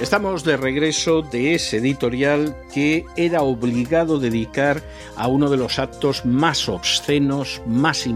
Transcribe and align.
Estamos 0.00 0.44
de 0.44 0.56
regreso 0.56 1.20
de 1.20 1.54
ese 1.54 1.76
editorial 1.76 2.56
que 2.72 3.04
era 3.16 3.42
obligado 3.42 4.18
dedicar 4.18 4.82
a 5.14 5.28
uno 5.28 5.50
de 5.50 5.58
los 5.58 5.78
actos 5.78 6.24
más 6.24 6.70
obscenos, 6.70 7.60
más, 7.66 8.06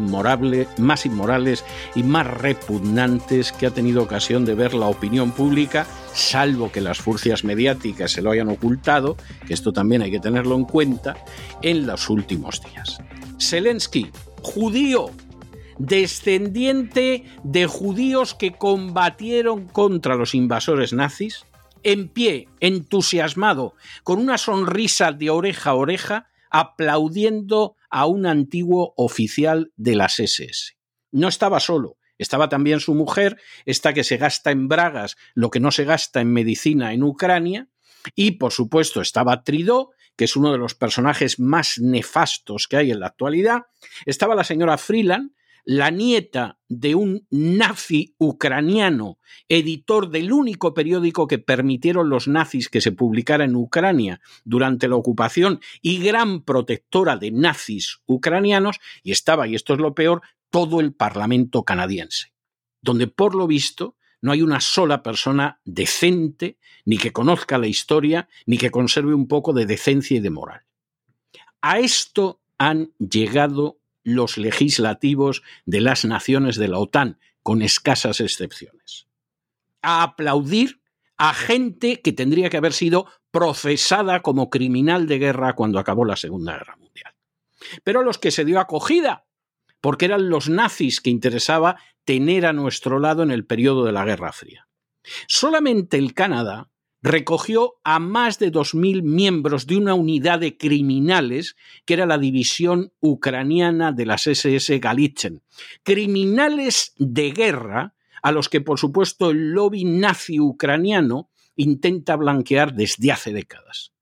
más 0.79 1.05
inmorales 1.05 1.63
y 1.95 2.03
más 2.03 2.27
repugnantes 2.27 3.53
que 3.53 3.67
ha 3.67 3.71
tenido 3.71 4.03
ocasión 4.03 4.47
de 4.47 4.55
ver 4.55 4.73
la 4.73 4.87
opinión 4.87 5.33
pública, 5.33 5.87
salvo 6.15 6.73
que 6.73 6.81
las 6.81 6.97
furcias 6.97 7.45
mediáticas 7.45 8.13
se 8.13 8.23
lo 8.23 8.31
hayan 8.31 8.49
ocultado, 8.49 9.19
que 9.47 9.53
esto 9.53 9.71
también 9.71 10.01
hay 10.01 10.11
que 10.11 10.21
tenerlo 10.21 10.57
en 10.57 10.65
cuenta, 10.65 11.19
en 11.61 11.87
los 11.87 12.09
últimos 12.09 12.63
días. 12.63 12.99
Zelensky, 13.39 14.11
judío, 14.41 15.11
descendiente 15.77 17.25
de 17.43 17.67
judíos 17.67 18.35
que 18.35 18.53
combatieron 18.53 19.67
contra 19.67 20.15
los 20.15 20.35
invasores 20.35 20.95
nazis, 20.95 21.45
en 21.85 22.09
pie, 22.09 22.49
entusiasmado, 22.61 23.75
con 24.03 24.19
una 24.19 24.39
sonrisa 24.39 25.13
de 25.13 25.31
oreja 25.31 25.71
a 25.71 25.75
oreja, 25.75 26.29
aplaudiendo 26.51 27.77
a 27.91 28.07
un 28.07 28.27
antiguo 28.27 28.95
oficial 28.97 29.73
de 29.77 29.95
las 29.95 30.19
SS. 30.19 30.77
No 31.13 31.29
estaba 31.29 31.61
solo, 31.61 31.99
estaba 32.19 32.49
también 32.49 32.81
su 32.81 32.95
mujer, 32.95 33.41
esta 33.67 33.93
que 33.93 34.05
se 34.05 34.17
gasta 34.17 34.51
en 34.51 34.69
bragas 34.69 35.17
lo 35.35 35.51
que 35.51 35.61
no 35.61 35.71
se 35.71 35.85
gasta 35.85 36.21
en 36.21 36.33
medicina 36.33 36.93
en 36.93 37.03
Ucrania, 37.03 37.69
y 38.15 38.33
por 38.33 38.53
supuesto 38.53 39.01
estaba 39.01 39.43
Tridó, 39.43 39.91
que 40.17 40.25
es 40.25 40.37
uno 40.37 40.53
de 40.53 40.59
los 40.59 40.75
personajes 40.75 41.41
más 41.41 41.79
nefastos 41.79 42.69
que 42.69 42.77
hay 42.77 42.91
en 42.91 43.01
la 43.01 43.09
actualidad, 43.09 43.63
estaba 44.07 44.35
la 44.35 44.45
señora 44.45 44.79
Freeland, 44.79 45.33
la 45.65 45.91
nieta 45.91 46.59
de 46.69 46.95
un 46.95 47.27
nazi 47.31 48.15
ucraniano, 48.19 49.19
editor 49.49 50.11
del 50.11 50.33
único 50.33 50.75
periódico 50.75 51.27
que 51.27 51.39
permitieron 51.39 52.11
los 52.11 52.29
nazis 52.29 52.69
que 52.69 52.81
se 52.81 52.93
publicara 52.93 53.45
en 53.45 53.57
Ucrania 53.57 54.21
durante 54.45 54.89
la 54.89 54.97
ocupación 54.97 55.61
y 55.81 56.03
gran 56.03 56.43
protectora 56.43 57.17
de 57.17 57.31
nazis 57.31 58.01
ucranianos, 58.07 58.79
y 59.03 59.13
estaba, 59.13 59.49
y 59.49 59.55
esto 59.55 59.73
es 59.75 59.81
lo 59.81 59.95
peor, 59.95 60.23
todo 60.51 60.81
el 60.81 60.93
Parlamento 60.93 61.65
canadiense, 61.65 62.33
donde 62.83 63.07
por 63.07 63.35
lo 63.35 63.47
visto 63.47 63.97
no 64.21 64.33
hay 64.33 64.43
una 64.43 64.61
sola 64.61 65.03
persona 65.03 65.61
decente, 65.65 66.59
ni 66.85 66.99
que 66.99 67.13
conozca 67.13 67.59
la 67.59 67.67
historia, 67.67 68.29
ni 68.47 68.59
que 68.59 68.71
conserve 68.71 69.15
un 69.15 69.29
poco 69.29 69.53
de 69.53 69.67
decencia 69.67 70.17
y 70.17 70.21
de 70.21 70.31
moral. 70.31 70.63
A 71.61 71.79
esto 71.79 72.41
han 72.59 72.93
llegado 72.99 73.79
los 74.05 74.39
legislativos 74.39 75.43
de 75.67 75.81
las 75.81 76.05
naciones 76.05 76.57
de 76.57 76.69
la 76.69 76.79
OTAN, 76.79 77.19
con 77.43 77.63
escasas 77.63 78.21
excepciones. 78.21 79.09
A 79.83 80.03
aplaudir 80.03 80.81
a 81.17 81.35
gente 81.35 82.01
que 82.01 82.13
tendría 82.13 82.51
que 82.51 82.57
haber 82.57 82.73
sido 82.73 83.07
procesada 83.31 84.23
como 84.23 84.51
criminal 84.51 85.07
de 85.07 85.19
guerra 85.19 85.55
cuando 85.55 85.79
acabó 85.79 86.05
la 86.05 86.17
Segunda 86.17 86.57
Guerra 86.57 86.77
Mundial. 86.77 87.15
Pero 87.83 88.01
a 88.01 88.05
los 88.05 88.19
que 88.19 88.31
se 88.31 88.45
dio 88.45 88.61
acogida, 88.61 89.27
porque 89.81 90.05
eran 90.05 90.31
los 90.31 90.49
nazis 90.49 91.01
que 91.01 91.11
interesaba 91.11 91.77
tener 92.05 92.47
a 92.47 92.53
nuestro 92.53 92.99
lado 92.99 93.23
en 93.23 93.31
el 93.31 93.47
periodo 93.47 93.85
de 93.85 93.93
la 93.93 94.05
Guerra 94.05 94.33
Fría. 94.33 94.69
Solamente 95.27 95.99
el 95.99 96.15
Canadá 96.15 96.71
recogió 97.05 97.75
a 97.85 97.99
más 97.99 98.39
de 98.39 98.51
2.000 98.51 99.03
miembros 99.03 99.67
de 99.67 99.77
una 99.77 99.93
unidad 99.93 100.39
de 100.39 100.57
criminales 100.57 101.55
que 101.85 101.93
era 101.93 102.07
la 102.07 102.17
división 102.17 102.95
ucraniana 103.01 103.93
de 103.93 104.07
las 104.07 104.27
SS 104.27 104.79
Galitzen. 104.79 105.43
Criminales 105.83 106.95
de 106.97 107.31
guerra 107.33 107.95
a 108.23 108.33
los 108.33 108.49
que, 108.49 108.63
por 108.63 108.79
supuesto, 108.79 109.33
el 109.33 109.53
lobby 109.53 109.85
nazi 109.85 110.41
ucraniano 110.41 111.29
intenta 111.57 112.17
blanquear 112.17 112.73
desde 112.73 113.13
hace 113.13 113.35
décadas. 113.35 113.93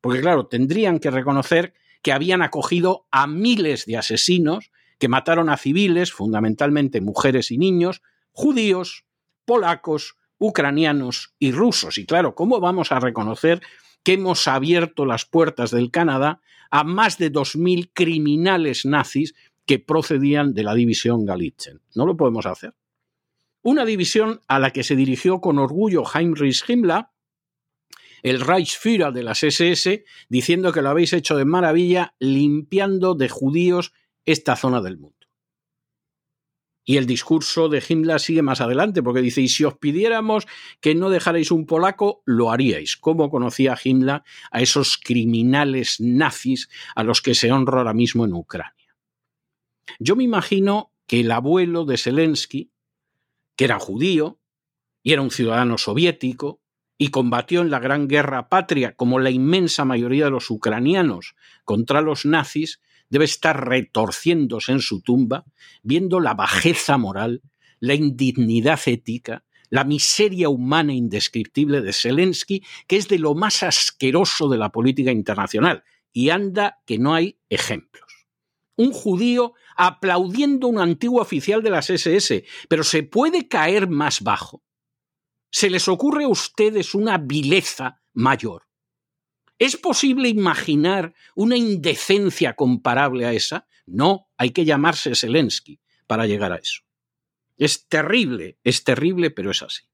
Porque, 0.00 0.20
claro, 0.20 0.46
tendrían 0.46 1.00
que 1.00 1.10
reconocer 1.10 1.74
que 2.00 2.12
habían 2.12 2.42
acogido 2.42 3.08
a 3.10 3.26
miles 3.26 3.86
de 3.86 3.96
asesinos 3.96 4.70
que 5.00 5.08
mataron 5.08 5.50
a 5.50 5.56
civiles, 5.56 6.12
fundamentalmente 6.12 7.00
mujeres 7.00 7.50
y 7.50 7.58
niños, 7.58 8.02
judíos, 8.30 9.04
polacos, 9.46 10.16
ucranianos 10.42 11.34
y 11.38 11.52
rusos. 11.52 11.98
Y 11.98 12.04
claro, 12.04 12.34
¿cómo 12.34 12.58
vamos 12.58 12.90
a 12.90 12.98
reconocer 12.98 13.62
que 14.02 14.14
hemos 14.14 14.48
abierto 14.48 15.06
las 15.06 15.24
puertas 15.24 15.70
del 15.70 15.92
Canadá 15.92 16.40
a 16.70 16.82
más 16.82 17.16
de 17.16 17.32
2.000 17.32 17.90
criminales 17.94 18.84
nazis 18.84 19.34
que 19.66 19.78
procedían 19.78 20.52
de 20.52 20.64
la 20.64 20.74
división 20.74 21.24
Galitzen? 21.24 21.80
No 21.94 22.06
lo 22.06 22.16
podemos 22.16 22.46
hacer. 22.46 22.74
Una 23.62 23.84
división 23.84 24.40
a 24.48 24.58
la 24.58 24.72
que 24.72 24.82
se 24.82 24.96
dirigió 24.96 25.40
con 25.40 25.60
orgullo 25.60 26.02
Heinrich 26.12 26.68
Himmler, 26.68 27.06
el 28.24 28.40
Reichsführer 28.40 29.12
de 29.12 29.22
las 29.22 29.44
SS, 29.44 30.04
diciendo 30.28 30.72
que 30.72 30.82
lo 30.82 30.90
habéis 30.90 31.12
hecho 31.12 31.36
de 31.36 31.44
maravilla 31.44 32.14
limpiando 32.18 33.14
de 33.14 33.28
judíos 33.28 33.92
esta 34.24 34.56
zona 34.56 34.80
del 34.80 34.98
mundo. 34.98 35.21
Y 36.84 36.96
el 36.96 37.06
discurso 37.06 37.68
de 37.68 37.82
Himmler 37.86 38.18
sigue 38.18 38.42
más 38.42 38.60
adelante, 38.60 39.02
porque 39.02 39.20
dice, 39.20 39.40
y 39.40 39.48
si 39.48 39.64
os 39.64 39.78
pidiéramos 39.78 40.46
que 40.80 40.94
no 40.94 41.10
dejarais 41.10 41.50
un 41.52 41.64
polaco, 41.64 42.22
lo 42.26 42.50
haríais. 42.50 42.96
¿Cómo 42.96 43.30
conocía 43.30 43.78
Himmler 43.82 44.22
a 44.50 44.60
esos 44.60 44.98
criminales 44.98 46.00
nazis 46.00 46.68
a 46.96 47.04
los 47.04 47.22
que 47.22 47.34
se 47.34 47.52
honra 47.52 47.78
ahora 47.78 47.94
mismo 47.94 48.24
en 48.24 48.34
Ucrania? 48.34 48.96
Yo 49.98 50.16
me 50.16 50.24
imagino 50.24 50.92
que 51.06 51.20
el 51.20 51.30
abuelo 51.30 51.84
de 51.84 51.98
Zelensky, 51.98 52.72
que 53.56 53.64
era 53.64 53.78
judío 53.78 54.40
y 55.02 55.12
era 55.12 55.22
un 55.22 55.30
ciudadano 55.30 55.78
soviético, 55.78 56.60
y 56.98 57.08
combatió 57.08 57.62
en 57.62 57.70
la 57.70 57.80
Gran 57.80 58.06
Guerra 58.06 58.48
Patria 58.48 58.94
como 58.94 59.18
la 59.18 59.30
inmensa 59.30 59.84
mayoría 59.84 60.26
de 60.26 60.30
los 60.30 60.48
ucranianos 60.50 61.34
contra 61.64 62.00
los 62.00 62.24
nazis, 62.24 62.80
debe 63.12 63.26
estar 63.26 63.68
retorciéndose 63.68 64.72
en 64.72 64.80
su 64.80 65.02
tumba, 65.02 65.44
viendo 65.82 66.18
la 66.18 66.32
bajeza 66.32 66.96
moral, 66.96 67.42
la 67.78 67.92
indignidad 67.92 68.80
ética, 68.86 69.44
la 69.68 69.84
miseria 69.84 70.48
humana 70.48 70.94
indescriptible 70.94 71.82
de 71.82 71.92
Zelensky, 71.92 72.64
que 72.86 72.96
es 72.96 73.08
de 73.08 73.18
lo 73.18 73.34
más 73.34 73.62
asqueroso 73.62 74.48
de 74.48 74.56
la 74.56 74.72
política 74.72 75.12
internacional, 75.12 75.84
y 76.10 76.30
anda 76.30 76.80
que 76.86 76.98
no 76.98 77.14
hay 77.14 77.36
ejemplos. 77.50 78.26
Un 78.76 78.92
judío 78.92 79.52
aplaudiendo 79.76 80.68
a 80.68 80.70
un 80.70 80.78
antiguo 80.78 81.20
oficial 81.20 81.62
de 81.62 81.68
las 81.68 81.90
SS, 81.90 82.44
pero 82.70 82.82
se 82.82 83.02
puede 83.02 83.46
caer 83.46 83.90
más 83.90 84.22
bajo. 84.22 84.62
¿Se 85.50 85.68
les 85.68 85.86
ocurre 85.86 86.24
a 86.24 86.28
ustedes 86.28 86.94
una 86.94 87.18
vileza 87.18 88.00
mayor? 88.14 88.71
¿Es 89.62 89.76
posible 89.76 90.28
imaginar 90.28 91.14
una 91.36 91.56
indecencia 91.56 92.54
comparable 92.54 93.26
a 93.26 93.32
esa? 93.32 93.68
No, 93.86 94.28
hay 94.36 94.50
que 94.50 94.64
llamarse 94.64 95.14
Zelensky 95.14 95.78
para 96.08 96.26
llegar 96.26 96.50
a 96.52 96.56
eso. 96.56 96.82
Es 97.56 97.86
terrible, 97.86 98.58
es 98.64 98.82
terrible, 98.82 99.30
pero 99.30 99.52
es 99.52 99.62
así. 99.62 99.84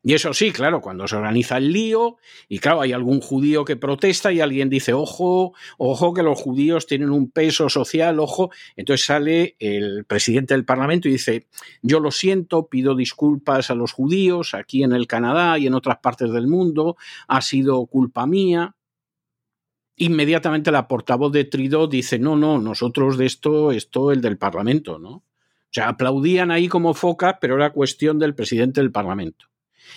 Y 0.00 0.14
eso 0.14 0.32
sí, 0.32 0.52
claro, 0.52 0.80
cuando 0.80 1.08
se 1.08 1.16
organiza 1.16 1.56
el 1.56 1.72
lío, 1.72 2.18
y 2.48 2.60
claro, 2.60 2.80
hay 2.80 2.92
algún 2.92 3.20
judío 3.20 3.64
que 3.64 3.76
protesta 3.76 4.32
y 4.32 4.40
alguien 4.40 4.70
dice, 4.70 4.92
ojo, 4.92 5.54
ojo 5.76 6.14
que 6.14 6.22
los 6.22 6.40
judíos 6.40 6.86
tienen 6.86 7.10
un 7.10 7.32
peso 7.32 7.68
social, 7.68 8.20
ojo, 8.20 8.50
entonces 8.76 9.04
sale 9.04 9.56
el 9.58 10.04
presidente 10.04 10.54
del 10.54 10.64
Parlamento 10.64 11.08
y 11.08 11.12
dice, 11.12 11.48
yo 11.82 11.98
lo 11.98 12.12
siento, 12.12 12.68
pido 12.68 12.94
disculpas 12.94 13.70
a 13.70 13.74
los 13.74 13.92
judíos 13.92 14.54
aquí 14.54 14.84
en 14.84 14.92
el 14.92 15.08
Canadá 15.08 15.58
y 15.58 15.66
en 15.66 15.74
otras 15.74 15.98
partes 15.98 16.30
del 16.30 16.46
mundo, 16.46 16.96
ha 17.26 17.42
sido 17.42 17.84
culpa 17.86 18.24
mía. 18.24 18.76
Inmediatamente 20.00 20.70
la 20.70 20.86
portavoz 20.86 21.32
de 21.32 21.44
Trudeau 21.44 21.88
dice, 21.88 22.18
no, 22.18 22.36
no, 22.36 22.58
nosotros 22.58 23.18
de 23.18 23.26
esto, 23.26 23.72
esto 23.72 24.12
el 24.12 24.20
del 24.20 24.38
Parlamento, 24.38 24.98
¿no? 24.98 25.10
O 25.10 25.72
sea, 25.72 25.88
aplaudían 25.88 26.50
ahí 26.50 26.68
como 26.68 26.94
focas, 26.94 27.34
pero 27.40 27.56
era 27.56 27.72
cuestión 27.72 28.18
del 28.18 28.34
presidente 28.34 28.80
del 28.80 28.92
Parlamento. 28.92 29.46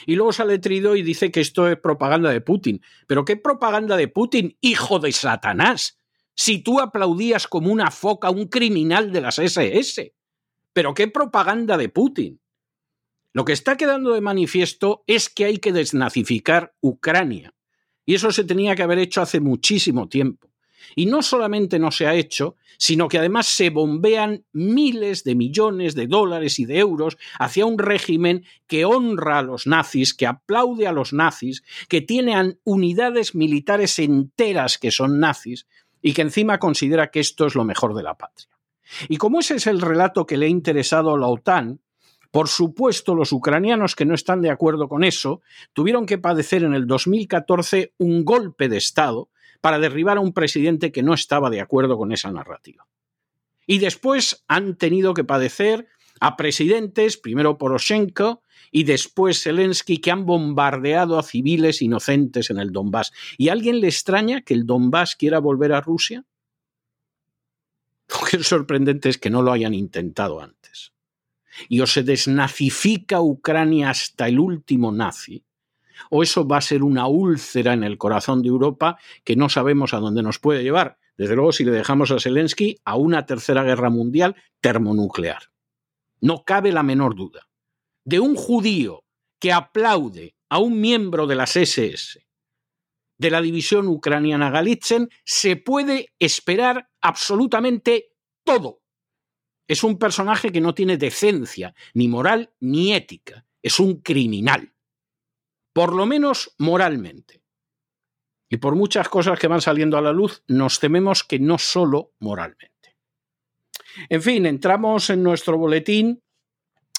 Y 0.06 0.16
luego 0.16 0.34
sale 0.34 0.60
Trido 0.60 0.96
y 0.96 1.04
dice 1.04 1.32
que 1.32 1.40
esto 1.40 1.68
es 1.70 1.78
propaganda 1.78 2.32
de 2.32 2.42
Putin. 2.42 2.82
¿Pero 3.08 3.26
qué 3.26 3.38
propaganda 3.38 3.96
de 3.96 4.08
Putin, 4.08 4.58
hijo 4.60 5.00
de 5.00 5.12
Satanás? 5.12 6.00
Si 6.34 6.60
tú 6.60 6.80
aplaudías 6.80 7.48
como 7.48 7.72
una 7.72 7.92
foca 7.92 8.30
a 8.30 8.32
un 8.32 8.48
criminal 8.48 9.12
de 9.12 9.22
las 9.22 9.38
SS. 9.38 10.14
¿Pero 10.74 10.94
qué 10.94 11.08
propaganda 11.08 11.78
de 11.78 11.90
Putin? 11.90 12.42
Lo 13.34 13.46
que 13.46 13.54
está 13.54 13.78
quedando 13.78 14.14
de 14.14 14.22
manifiesto 14.22 15.04
es 15.08 15.30
que 15.30 15.46
hay 15.46 15.58
que 15.58 15.72
desnazificar 15.72 16.74
Ucrania. 16.82 17.54
Y 18.12 18.16
eso 18.16 18.30
se 18.30 18.44
tenía 18.44 18.76
que 18.76 18.84
haber 18.84 19.00
hecho 19.00 19.22
hace 19.22 19.40
muchísimo 19.40 20.10
tiempo. 20.10 20.50
Y 20.98 21.06
no 21.06 21.22
solamente 21.22 21.80
no 21.80 21.92
se 21.92 22.08
ha 22.08 22.14
hecho, 22.14 22.58
sino 22.78 23.08
que 23.08 23.18
además 23.18 23.48
se 23.48 23.70
bombean 23.70 24.44
miles 24.52 25.24
de 25.24 25.34
millones 25.34 25.96
de 25.96 26.08
dólares 26.08 26.60
y 26.60 26.66
de 26.66 26.80
euros 26.80 27.18
hacia 27.40 27.66
un 27.66 27.78
régimen 27.78 28.44
que 28.68 28.84
honra 28.84 29.40
a 29.40 29.44
los 29.44 29.66
nazis, 29.66 30.14
que 30.14 30.28
aplaude 30.28 30.88
a 30.88 30.92
los 30.92 31.14
nazis, 31.14 31.64
que 31.88 32.02
tiene 32.02 32.58
unidades 32.66 33.34
militares 33.34 33.98
enteras 33.98 34.78
que 34.78 34.92
son 34.92 35.22
nazis 35.22 35.66
y 36.02 36.12
que 36.12 36.24
encima 36.24 36.60
considera 36.60 37.12
que 37.12 37.22
esto 37.22 37.46
es 37.46 37.56
lo 37.56 37.64
mejor 37.64 37.96
de 37.96 38.04
la 38.04 38.18
patria. 38.18 38.50
Y 39.08 39.16
como 39.16 39.40
ese 39.40 39.56
es 39.56 39.68
el 39.68 39.80
relato 39.80 40.26
que 40.26 40.36
le 40.36 40.48
ha 40.48 40.50
interesado 40.50 41.16
a 41.16 41.18
la 41.18 41.28
OTAN, 41.28 41.80
por 42.32 42.48
supuesto, 42.48 43.14
los 43.14 43.34
ucranianos 43.34 43.96
que 43.96 44.06
no 44.06 44.16
están 44.16 44.42
de 44.42 44.50
acuerdo 44.50 44.88
con 44.88 45.04
eso 45.04 45.42
tuvieron 45.74 46.06
que 46.06 46.18
padecer 46.18 46.64
en 46.64 46.74
el 46.74 46.88
2014 46.88 47.94
un 47.98 48.24
golpe 48.24 48.70
de 48.70 48.78
Estado 48.78 49.30
para 49.60 49.80
derribar 49.80 50.18
a 50.18 50.22
un 50.22 50.34
presidente 50.34 50.94
que 50.94 51.04
no 51.04 51.14
estaba 51.14 51.50
de 51.50 51.60
acuerdo 51.60 51.98
con 51.98 52.14
esa 52.14 52.32
narrativa. 52.32 52.88
Y 53.68 53.80
después 53.80 54.44
han 54.48 54.78
tenido 54.78 55.14
que 55.14 55.26
padecer 55.26 55.88
a 56.22 56.38
presidentes, 56.38 57.18
primero 57.18 57.58
Poroshenko 57.58 58.42
y 58.72 58.84
después 58.84 59.44
Zelensky, 59.44 59.98
que 59.98 60.12
han 60.12 60.26
bombardeado 60.26 61.20
a 61.20 61.24
civiles 61.24 61.82
inocentes 61.82 62.50
en 62.50 62.60
el 62.60 62.72
Donbass. 62.72 63.12
¿Y 63.38 63.50
a 63.50 63.54
alguien 63.54 63.82
le 63.82 63.88
extraña 63.88 64.42
que 64.42 64.54
el 64.54 64.66
Donbass 64.66 65.16
quiera 65.16 65.40
volver 65.40 65.74
a 65.74 65.82
Rusia? 65.82 66.24
Lo 68.10 68.26
que 68.26 68.38
es 68.38 68.48
sorprendente 68.48 69.10
es 69.10 69.18
que 69.18 69.30
no 69.30 69.42
lo 69.42 69.52
hayan 69.52 69.74
intentado 69.74 70.42
antes. 70.42 70.61
Y 71.70 71.82
o 71.82 71.88
se 71.88 72.04
desnazifica 72.04 73.22
Ucrania 73.22 73.90
hasta 73.90 74.28
el 74.28 74.40
último 74.40 74.92
nazi, 74.92 75.44
o 76.10 76.24
eso 76.24 76.48
va 76.48 76.58
a 76.58 76.62
ser 76.62 76.84
una 76.84 77.08
úlcera 77.08 77.74
en 77.74 77.84
el 77.84 77.98
corazón 77.98 78.42
de 78.42 78.50
Europa 78.50 78.98
que 79.24 79.36
no 79.36 79.50
sabemos 79.50 79.94
a 79.94 80.00
dónde 80.00 80.24
nos 80.24 80.40
puede 80.40 80.64
llevar. 80.64 80.98
Desde 81.18 81.36
luego, 81.36 81.52
si 81.52 81.64
le 81.64 81.72
dejamos 81.72 82.12
a 82.12 82.20
Zelensky, 82.20 82.80
a 82.84 82.96
una 82.96 83.26
tercera 83.26 83.64
guerra 83.64 83.90
mundial 83.90 84.36
termonuclear. 84.60 85.52
No 86.20 86.44
cabe 86.44 86.72
la 86.72 86.84
menor 86.84 87.16
duda. 87.16 87.48
De 88.04 88.20
un 88.20 88.36
judío 88.36 89.04
que 89.40 89.52
aplaude 89.52 90.36
a 90.50 90.60
un 90.60 90.80
miembro 90.80 91.28
de 91.28 91.36
las 91.36 91.56
SS 91.56 92.26
de 93.22 93.30
la 93.30 93.40
división 93.40 93.88
ucraniana 93.88 94.50
Galitzen 94.50 95.08
se 95.24 95.56
puede 95.56 96.12
esperar 96.18 96.90
absolutamente 97.02 98.16
todo. 98.44 98.81
Es 99.72 99.84
un 99.84 99.98
personaje 99.98 100.52
que 100.52 100.62
no 100.62 100.74
tiene 100.74 100.98
decencia, 100.98 101.74
ni 101.94 102.08
moral, 102.08 102.52
ni 102.60 102.94
ética. 102.94 103.46
Es 103.62 103.80
un 103.80 104.02
criminal 104.02 104.74
por 105.74 105.94
lo 105.94 106.06
menos 106.06 106.54
moralmente. 106.58 107.42
Y 108.50 108.58
por 108.58 108.76
muchas 108.76 109.08
cosas 109.08 109.40
que 109.40 109.48
van 109.48 109.62
saliendo 109.62 109.98
a 109.98 110.02
la 110.02 110.12
luz, 110.12 110.44
nos 110.48 110.80
tememos 110.80 111.24
que 111.24 111.40
no 111.40 111.58
solo 111.58 112.12
moralmente. 112.20 112.98
En 114.10 114.22
fin, 114.22 114.46
entramos 114.46 115.10
en 115.10 115.24
nuestro 115.24 115.58
boletín 115.58 116.22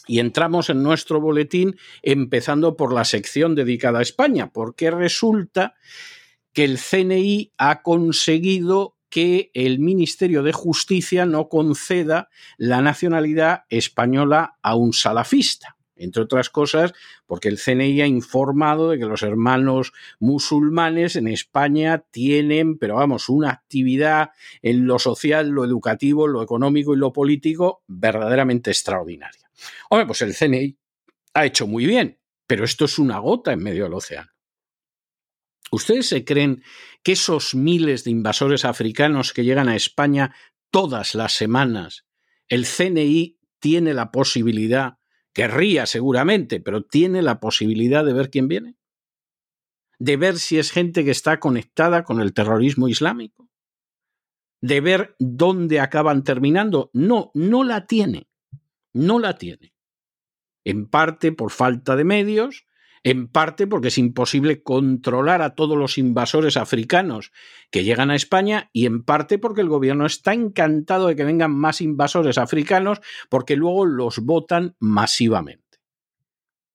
y 0.06 0.18
entramos 0.18 0.70
en 0.70 0.82
nuestro 0.82 1.20
boletín 1.20 1.78
empezando 2.02 2.76
por 2.76 2.92
la 2.92 3.04
sección 3.04 3.54
dedicada 3.54 3.98
a 3.98 4.02
España, 4.02 4.50
porque 4.50 4.90
resulta 4.90 5.74
que 6.52 6.64
el 6.64 6.78
CNI 6.78 7.52
ha 7.58 7.82
conseguido 7.82 8.96
que 9.12 9.50
el 9.52 9.78
Ministerio 9.78 10.42
de 10.42 10.52
Justicia 10.52 11.26
no 11.26 11.50
conceda 11.50 12.30
la 12.56 12.80
nacionalidad 12.80 13.64
española 13.68 14.56
a 14.62 14.74
un 14.74 14.94
salafista 14.94 15.76
entre 15.96 16.22
otras 16.22 16.48
cosas 16.48 16.94
porque 17.26 17.48
el 17.48 17.58
CNI 17.58 18.00
ha 18.00 18.06
informado 18.06 18.90
de 18.90 18.98
que 18.98 19.04
los 19.04 19.22
hermanos 19.22 19.92
musulmanes 20.18 21.14
en 21.14 21.28
España 21.28 22.04
tienen, 22.10 22.78
pero 22.78 22.96
vamos, 22.96 23.28
una 23.28 23.50
actividad 23.50 24.30
en 24.62 24.86
lo 24.86 24.98
social, 24.98 25.50
lo 25.50 25.64
educativo, 25.64 26.26
lo 26.26 26.42
económico 26.42 26.94
y 26.94 26.96
lo 26.96 27.12
político 27.12 27.82
verdaderamente 27.86 28.70
extraordinaria. 28.70 29.50
Hombre, 29.90 30.06
pues 30.06 30.22
el 30.22 30.34
CNI 30.34 30.76
ha 31.34 31.44
hecho 31.44 31.66
muy 31.66 31.84
bien, 31.84 32.18
pero 32.46 32.64
esto 32.64 32.86
es 32.86 32.98
una 32.98 33.18
gota 33.18 33.52
en 33.52 33.62
medio 33.62 33.84
del 33.84 33.94
océano. 33.94 34.31
¿Ustedes 35.72 36.08
se 36.08 36.24
creen 36.24 36.62
que 37.02 37.12
esos 37.12 37.56
miles 37.56 38.04
de 38.04 38.12
invasores 38.12 38.64
africanos 38.64 39.32
que 39.32 39.42
llegan 39.42 39.68
a 39.68 39.74
España 39.74 40.34
todas 40.70 41.16
las 41.16 41.32
semanas, 41.32 42.06
el 42.48 42.66
CNI 42.66 43.38
tiene 43.58 43.94
la 43.94 44.12
posibilidad 44.12 44.98
Querría 45.32 45.86
seguramente, 45.86 46.60
pero 46.60 46.84
tiene 46.84 47.22
la 47.22 47.40
posibilidad 47.40 48.04
de 48.04 48.12
ver 48.12 48.30
quién 48.30 48.48
viene. 48.48 48.76
De 49.98 50.16
ver 50.16 50.38
si 50.38 50.58
es 50.58 50.70
gente 50.70 51.04
que 51.04 51.10
está 51.10 51.40
conectada 51.40 52.04
con 52.04 52.20
el 52.20 52.34
terrorismo 52.34 52.88
islámico. 52.88 53.48
De 54.60 54.80
ver 54.80 55.16
dónde 55.18 55.80
acaban 55.80 56.22
terminando. 56.22 56.90
No, 56.92 57.30
no 57.34 57.64
la 57.64 57.86
tiene. 57.86 58.28
No 58.92 59.18
la 59.18 59.38
tiene. 59.38 59.74
En 60.64 60.88
parte 60.88 61.32
por 61.32 61.50
falta 61.50 61.96
de 61.96 62.04
medios, 62.04 62.66
en 63.04 63.28
parte 63.28 63.66
porque 63.66 63.88
es 63.88 63.98
imposible 63.98 64.62
controlar 64.62 65.42
a 65.42 65.54
todos 65.54 65.76
los 65.76 65.98
invasores 65.98 66.56
africanos 66.56 67.32
que 67.70 67.84
llegan 67.84 68.10
a 68.10 68.16
España 68.16 68.70
y 68.72 68.86
en 68.86 69.02
parte 69.02 69.38
porque 69.38 69.60
el 69.60 69.68
gobierno 69.68 70.06
está 70.06 70.34
encantado 70.34 71.08
de 71.08 71.16
que 71.16 71.24
vengan 71.24 71.52
más 71.52 71.80
invasores 71.80 72.38
africanos 72.38 73.00
porque 73.28 73.56
luego 73.56 73.86
los 73.86 74.20
votan 74.20 74.76
masivamente. 74.78 75.62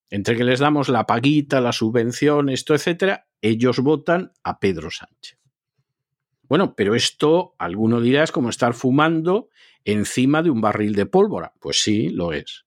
Entre 0.09 0.35
que 0.35 0.43
les 0.43 0.59
damos 0.59 0.89
la 0.89 1.05
paguita, 1.05 1.61
la 1.61 1.71
subvención, 1.71 2.49
esto, 2.49 2.73
etcétera, 2.73 3.27
ellos 3.41 3.79
votan 3.79 4.31
a 4.43 4.59
Pedro 4.59 4.89
Sánchez. 4.91 5.37
Bueno, 6.43 6.75
pero 6.75 6.95
esto, 6.95 7.55
alguno 7.59 7.99
dirá, 7.99 8.23
es 8.23 8.31
como 8.31 8.49
estar 8.49 8.73
fumando 8.73 9.49
encima 9.83 10.41
de 10.43 10.49
un 10.49 10.61
barril 10.61 10.95
de 10.95 11.05
pólvora. 11.05 11.53
Pues 11.59 11.81
sí, 11.81 12.09
lo 12.09 12.31
es. 12.31 12.65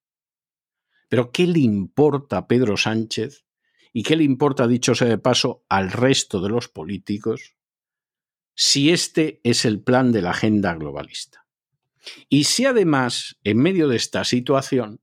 Pero 1.08 1.32
¿qué 1.32 1.46
le 1.46 1.60
importa 1.60 2.38
a 2.38 2.46
Pedro 2.46 2.76
Sánchez 2.76 3.44
¿Y 3.92 4.02
qué 4.02 4.16
le 4.16 4.24
importa, 4.24 4.68
dicho 4.68 4.94
sea 4.94 5.08
de 5.08 5.18
paso, 5.18 5.64
al 5.68 5.90
resto 5.90 6.40
de 6.40 6.48
los 6.48 6.68
políticos 6.68 7.56
si 8.54 8.90
este 8.90 9.40
es 9.42 9.64
el 9.64 9.80
plan 9.80 10.12
de 10.12 10.22
la 10.22 10.30
agenda 10.30 10.74
globalista? 10.74 11.46
Y 12.28 12.44
si 12.44 12.66
además, 12.66 13.38
en 13.44 13.58
medio 13.58 13.88
de 13.88 13.96
esta 13.96 14.24
situación, 14.24 15.00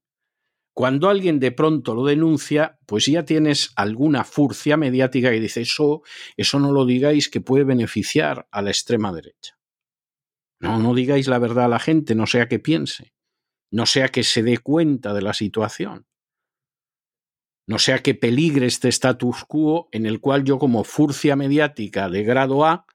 cuando 0.73 1.09
alguien 1.09 1.39
de 1.39 1.51
pronto 1.51 1.95
lo 1.95 2.05
denuncia, 2.05 2.79
pues 2.85 3.07
ya 3.07 3.25
tienes 3.25 3.71
alguna 3.75 4.23
furcia 4.23 4.77
mediática 4.77 5.31
que 5.31 5.39
dice 5.39 5.61
eso, 5.61 6.03
eso 6.37 6.59
no 6.59 6.71
lo 6.71 6.85
digáis 6.85 7.29
que 7.29 7.41
puede 7.41 7.63
beneficiar 7.63 8.47
a 8.51 8.61
la 8.61 8.69
extrema 8.69 9.11
derecha. 9.11 9.57
No, 10.59 10.79
no 10.79 10.93
digáis 10.93 11.27
la 11.27 11.39
verdad 11.39 11.65
a 11.65 11.69
la 11.69 11.79
gente, 11.79 12.15
no 12.15 12.27
sea 12.27 12.47
que 12.47 12.59
piense, 12.59 13.13
no 13.71 13.85
sea 13.85 14.09
que 14.09 14.23
se 14.23 14.44
dé 14.44 14.59
cuenta 14.59 15.13
de 15.13 15.21
la 15.21 15.33
situación 15.33 16.06
no 17.68 17.80
sea 17.80 18.00
que 18.00 18.16
peligre 18.16 18.66
este 18.66 18.88
status 18.88 19.44
quo 19.45 19.90
en 19.92 20.06
el 20.06 20.19
cual 20.21 20.44
yo 20.45 20.57
como 20.57 20.83
furcia 20.83 21.36
mediática 21.36 22.09
de 22.09 22.24
grado 22.24 22.66
A, 22.66 22.86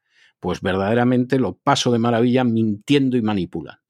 pues 0.40 0.60
verdaderamente 0.62 1.38
lo 1.38 1.56
paso 1.58 1.92
de 1.92 1.98
maravilla 1.98 2.42
mintiendo 2.42 3.16
y 3.16 3.22
manipulando. 3.22 3.80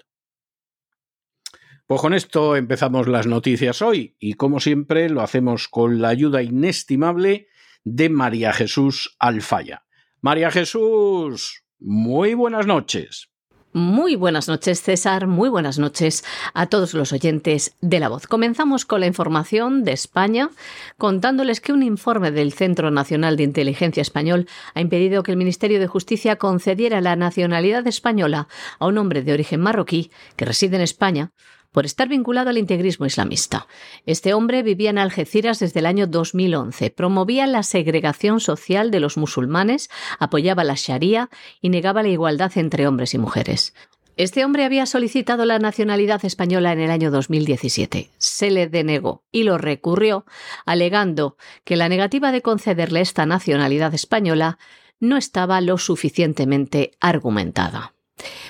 Pues 1.87 2.01
con 2.01 2.15
esto 2.15 2.57
empezamos 2.57 3.07
las 3.07 3.27
noticias 3.27 3.81
hoy 3.81 4.17
y 4.19 4.35
como 4.35 4.61
siempre 4.61 5.09
lo 5.09 5.23
hacemos 5.23 5.69
con 5.69 6.03
la 6.03 6.09
ayuda 6.09 6.43
inestimable 6.43 7.49
de 7.85 8.09
María 8.09 8.53
Jesús 8.53 9.17
Alfaya. 9.19 9.85
María 10.21 10.51
Jesús, 10.51 11.65
muy 11.79 12.35
buenas 12.35 12.67
noches. 12.67 13.32
Muy 13.75 14.17
buenas 14.17 14.49
noches, 14.49 14.83
César. 14.83 15.27
Muy 15.27 15.49
buenas 15.49 15.79
noches 15.79 16.25
a 16.53 16.67
todos 16.67 16.93
los 16.93 17.11
oyentes 17.15 17.75
de 17.81 18.01
La 18.01 18.11
Voz. 18.11 18.27
Comenzamos 18.27 18.85
con 18.85 19.01
la 19.01 19.07
información 19.07 19.83
de 19.83 19.93
España, 19.93 20.51
contándoles 20.99 21.63
que 21.63 21.73
un 21.73 21.83
informe 21.83 22.31
del 22.33 22.53
Centro 22.53 22.91
Nacional 22.91 23.39
de 23.39 23.45
Inteligencia 23.45 24.03
Español 24.03 24.47
ha 24.75 24.83
impedido 24.83 25.23
que 25.23 25.31
el 25.31 25.39
Ministerio 25.39 25.81
de 25.81 25.87
Justicia 25.87 26.37
concediera 26.37 27.01
la 27.01 27.17
nacionalidad 27.17 27.87
española 27.87 28.47
a 28.79 28.87
un 28.87 28.99
hombre 28.99 29.23
de 29.23 29.33
origen 29.33 29.61
marroquí 29.61 30.11
que 30.37 30.45
reside 30.45 30.77
en 30.77 30.83
España 30.83 31.33
por 31.73 31.87
estar 31.87 32.09
vinculado 32.09 32.51
al 32.51 32.59
integrismo 32.59 33.07
islamista. 33.07 33.67
Este 34.07 34.35
hombre 34.35 34.63
vivía 34.63 34.91
en 34.91 34.99
Algeciras 34.99 35.59
desde 35.59 35.81
el 35.81 35.87
año 35.87 36.07
2011, 36.07 36.91
promovía 36.91 37.47
la 37.47 37.63
segregación 37.63 38.41
social 38.41 38.91
de 38.91 39.01
los 39.01 39.17
musulmanes, 39.17 39.91
apoyaba 40.19 40.63
la 40.63 40.75
Sharia 40.77 41.31
y 41.61 41.71
negaba 41.71 42.03
la 42.03 42.11
igualdad 42.11 42.53
entre 42.57 42.87
hombres 42.87 43.15
y 43.15 43.19
mujeres. 43.19 43.75
Este 44.19 44.45
hombre 44.45 44.65
había 44.67 44.85
solicitado 44.85 45.47
la 45.47 45.59
nacionalidad 45.59 46.23
española 46.25 46.73
en 46.73 46.81
el 46.81 46.91
año 46.91 47.11
2017. 47.11 48.11
Se 48.19 48.51
le 48.51 48.69
denegó 48.69 49.25
y 49.33 49.45
lo 49.45 49.57
recurrió, 49.57 50.27
alegando 50.67 51.39
que 51.65 51.77
la 51.77 51.89
negativa 51.89 52.31
de 52.31 52.43
concederle 52.43 53.01
esta 53.01 53.25
nacionalidad 53.25 53.95
española 53.95 54.59
no 55.01 55.17
estaba 55.17 55.61
lo 55.63 55.79
suficientemente 55.79 56.93
argumentada. 57.01 57.95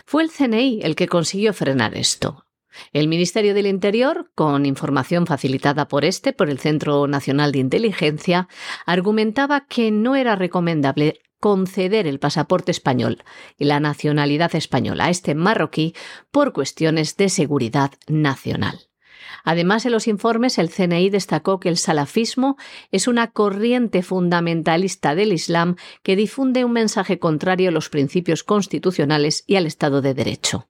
Fue 0.05 0.25
el 0.25 0.31
CNI 0.31 0.81
el 0.83 0.97
que 0.97 1.07
consiguió 1.07 1.55
frenar 1.55 1.97
esto. 1.97 2.45
El 2.93 3.09
Ministerio 3.09 3.55
del 3.55 3.67
Interior, 3.67 4.31
con 4.35 4.67
información 4.67 5.26
facilitada 5.26 5.88
por 5.88 6.05
este, 6.05 6.33
por 6.33 6.50
el 6.50 6.59
Centro 6.59 7.07
Nacional 7.07 7.52
de 7.52 7.59
Inteligencia, 7.59 8.49
argumentaba 8.87 9.67
que 9.67 9.91
no 9.91 10.17
era 10.17 10.37
recomendable 10.37 11.21
conceder 11.41 12.07
el 12.07 12.21
pasaporte 12.21 12.71
español 12.71 13.25
y 13.59 13.64
la 13.64 13.81
nacionalidad 13.81 14.55
española 14.55 15.07
a 15.07 15.11
este 15.11 15.35
marroquí 15.35 15.95
por 16.31 16.52
cuestiones 16.52 17.17
de 17.17 17.29
seguridad 17.29 17.91
nacional. 18.07 18.79
Además, 19.45 19.85
en 19.85 19.93
los 19.93 20.07
informes 20.07 20.59
el 20.59 20.71
CNI 20.71 21.11
destacó 21.11 21.59
que 21.59 21.69
el 21.69 21.76
salafismo 21.76 22.57
es 22.91 23.09
una 23.09 23.33
corriente 23.33 24.02
fundamentalista 24.02 25.14
del 25.14 25.33
Islam 25.33 25.76
que 26.02 26.14
difunde 26.14 26.64
un 26.64 26.73
mensaje 26.73 27.19
contrario 27.19 27.71
a 27.71 27.73
los 27.73 27.88
principios 27.88 28.45
constitucionales 28.45 29.43
y 29.47 29.57
al 29.57 29.67
Estado 29.67 30.00
de 30.00 30.14
Derecho. 30.14 30.69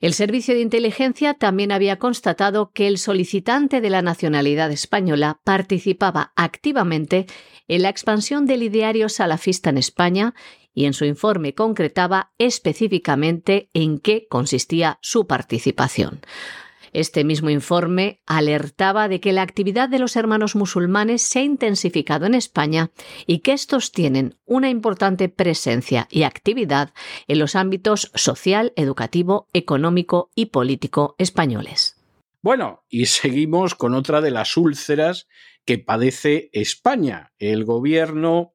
El 0.00 0.14
Servicio 0.14 0.54
de 0.54 0.62
Inteligencia 0.62 1.34
también 1.34 1.72
había 1.72 1.98
constatado 1.98 2.72
que 2.72 2.86
el 2.86 2.96
solicitante 2.96 3.82
de 3.82 3.90
la 3.90 4.00
nacionalidad 4.00 4.72
española 4.72 5.40
participaba 5.44 6.32
activamente 6.36 7.26
en 7.68 7.82
la 7.82 7.90
expansión 7.90 8.46
del 8.46 8.62
ideario 8.62 9.10
salafista 9.10 9.68
en 9.68 9.76
España 9.76 10.34
y 10.72 10.86
en 10.86 10.94
su 10.94 11.04
informe 11.04 11.54
concretaba 11.54 12.32
específicamente 12.38 13.68
en 13.74 13.98
qué 13.98 14.26
consistía 14.30 14.98
su 15.02 15.26
participación. 15.26 16.20
Este 16.92 17.24
mismo 17.24 17.50
informe 17.50 18.20
alertaba 18.26 19.08
de 19.08 19.20
que 19.20 19.32
la 19.32 19.42
actividad 19.42 19.88
de 19.88 20.00
los 20.00 20.16
hermanos 20.16 20.56
musulmanes 20.56 21.22
se 21.22 21.38
ha 21.38 21.42
intensificado 21.42 22.26
en 22.26 22.34
España 22.34 22.90
y 23.26 23.38
que 23.38 23.52
estos 23.52 23.92
tienen 23.92 24.36
una 24.44 24.70
importante 24.70 25.28
presencia 25.28 26.08
y 26.10 26.24
actividad 26.24 26.92
en 27.28 27.38
los 27.38 27.54
ámbitos 27.54 28.10
social, 28.14 28.72
educativo, 28.74 29.46
económico 29.52 30.30
y 30.34 30.46
político 30.46 31.14
españoles. 31.18 31.96
Bueno, 32.42 32.84
y 32.88 33.06
seguimos 33.06 33.74
con 33.74 33.94
otra 33.94 34.20
de 34.20 34.30
las 34.30 34.56
úlceras 34.56 35.28
que 35.64 35.78
padece 35.78 36.48
España. 36.52 37.32
El 37.38 37.64
gobierno 37.64 38.54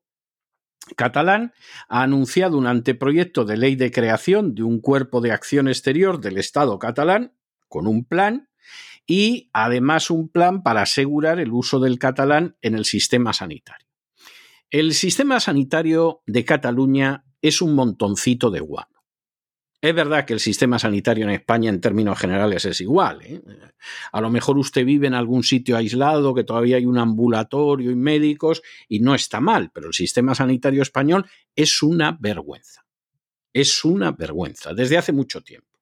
catalán 0.95 1.53
ha 1.87 2.01
anunciado 2.01 2.57
un 2.57 2.67
anteproyecto 2.67 3.45
de 3.45 3.57
ley 3.57 3.75
de 3.75 3.91
creación 3.91 4.55
de 4.55 4.63
un 4.63 4.81
cuerpo 4.81 5.21
de 5.21 5.31
acción 5.31 5.67
exterior 5.67 6.19
del 6.19 6.37
Estado 6.37 6.77
catalán 6.79 7.34
con 7.67 7.87
un 7.87 8.05
plan 8.05 8.49
y 9.07 9.49
además 9.53 10.09
un 10.09 10.29
plan 10.29 10.63
para 10.63 10.81
asegurar 10.81 11.39
el 11.39 11.51
uso 11.51 11.79
del 11.79 11.99
catalán 11.99 12.57
en 12.61 12.75
el 12.75 12.85
sistema 12.85 13.33
sanitario. 13.33 13.87
El 14.69 14.93
sistema 14.93 15.39
sanitario 15.39 16.21
de 16.25 16.43
Cataluña 16.43 17.23
es 17.41 17.61
un 17.61 17.75
montoncito 17.75 18.49
de 18.49 18.59
guano. 18.59 18.95
Es 19.85 19.93
verdad 19.93 20.25
que 20.25 20.33
el 20.33 20.39
sistema 20.39 20.79
sanitario 20.79 21.25
en 21.25 21.31
España 21.31 21.69
en 21.69 21.79
términos 21.79 22.17
generales 22.17 22.65
es 22.65 22.81
igual. 22.81 23.21
¿eh? 23.21 23.39
A 24.11 24.19
lo 24.19 24.31
mejor 24.31 24.57
usted 24.57 24.83
vive 24.83 25.05
en 25.05 25.13
algún 25.13 25.43
sitio 25.43 25.77
aislado, 25.77 26.33
que 26.33 26.43
todavía 26.43 26.77
hay 26.77 26.87
un 26.87 26.97
ambulatorio 26.97 27.91
y 27.91 27.95
médicos, 27.95 28.63
y 28.89 29.01
no 29.01 29.13
está 29.13 29.41
mal, 29.41 29.69
pero 29.71 29.87
el 29.87 29.93
sistema 29.93 30.33
sanitario 30.33 30.81
español 30.81 31.27
es 31.55 31.83
una 31.83 32.17
vergüenza. 32.19 32.83
Es 33.53 33.85
una 33.85 34.11
vergüenza, 34.11 34.73
desde 34.73 34.97
hace 34.97 35.11
mucho 35.11 35.41
tiempo. 35.41 35.74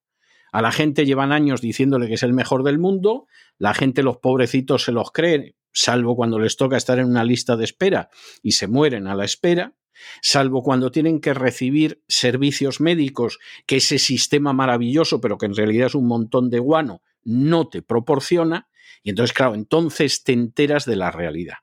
A 0.54 0.62
la 0.62 0.72
gente 0.72 1.08
llevan 1.08 1.32
años 1.32 1.62
diciéndole 1.62 2.08
que 2.08 2.14
es 2.14 2.22
el 2.22 2.32
mejor 2.32 2.62
del 2.62 2.78
mundo, 2.78 3.26
la 3.58 3.74
gente, 3.74 4.04
los 4.04 4.18
pobrecitos, 4.18 4.84
se 4.84 4.92
los 4.92 5.12
creen, 5.12 5.56
salvo 5.72 6.16
cuando 6.16 6.38
les 6.38 6.58
toca 6.58 6.78
estar 6.78 7.00
en 7.00 7.08
una 7.08 7.24
lista 7.24 7.58
de 7.58 7.64
espera 7.64 8.10
y 8.44 8.52
se 8.52 8.68
mueren 8.68 9.08
a 9.08 9.16
la 9.16 9.26
espera, 9.26 9.74
salvo 10.22 10.62
cuando 10.62 10.92
tienen 10.92 11.22
que 11.22 11.34
recibir 11.34 12.04
servicios 12.08 12.80
médicos 12.80 13.40
que 13.66 13.78
ese 13.78 13.98
sistema 13.98 14.54
maravilloso, 14.54 15.20
pero 15.20 15.40
que 15.40 15.48
en 15.48 15.56
realidad 15.56 15.88
es 15.88 15.96
un 15.96 16.08
montón 16.08 16.52
de 16.52 16.60
guano, 16.60 17.02
no 17.24 17.68
te 17.68 17.82
proporciona, 17.82 18.70
y 19.02 19.10
entonces, 19.10 19.34
claro, 19.34 19.56
entonces 19.56 20.24
te 20.24 20.34
enteras 20.34 20.86
de 20.86 20.98
la 20.98 21.10
realidad 21.10 21.56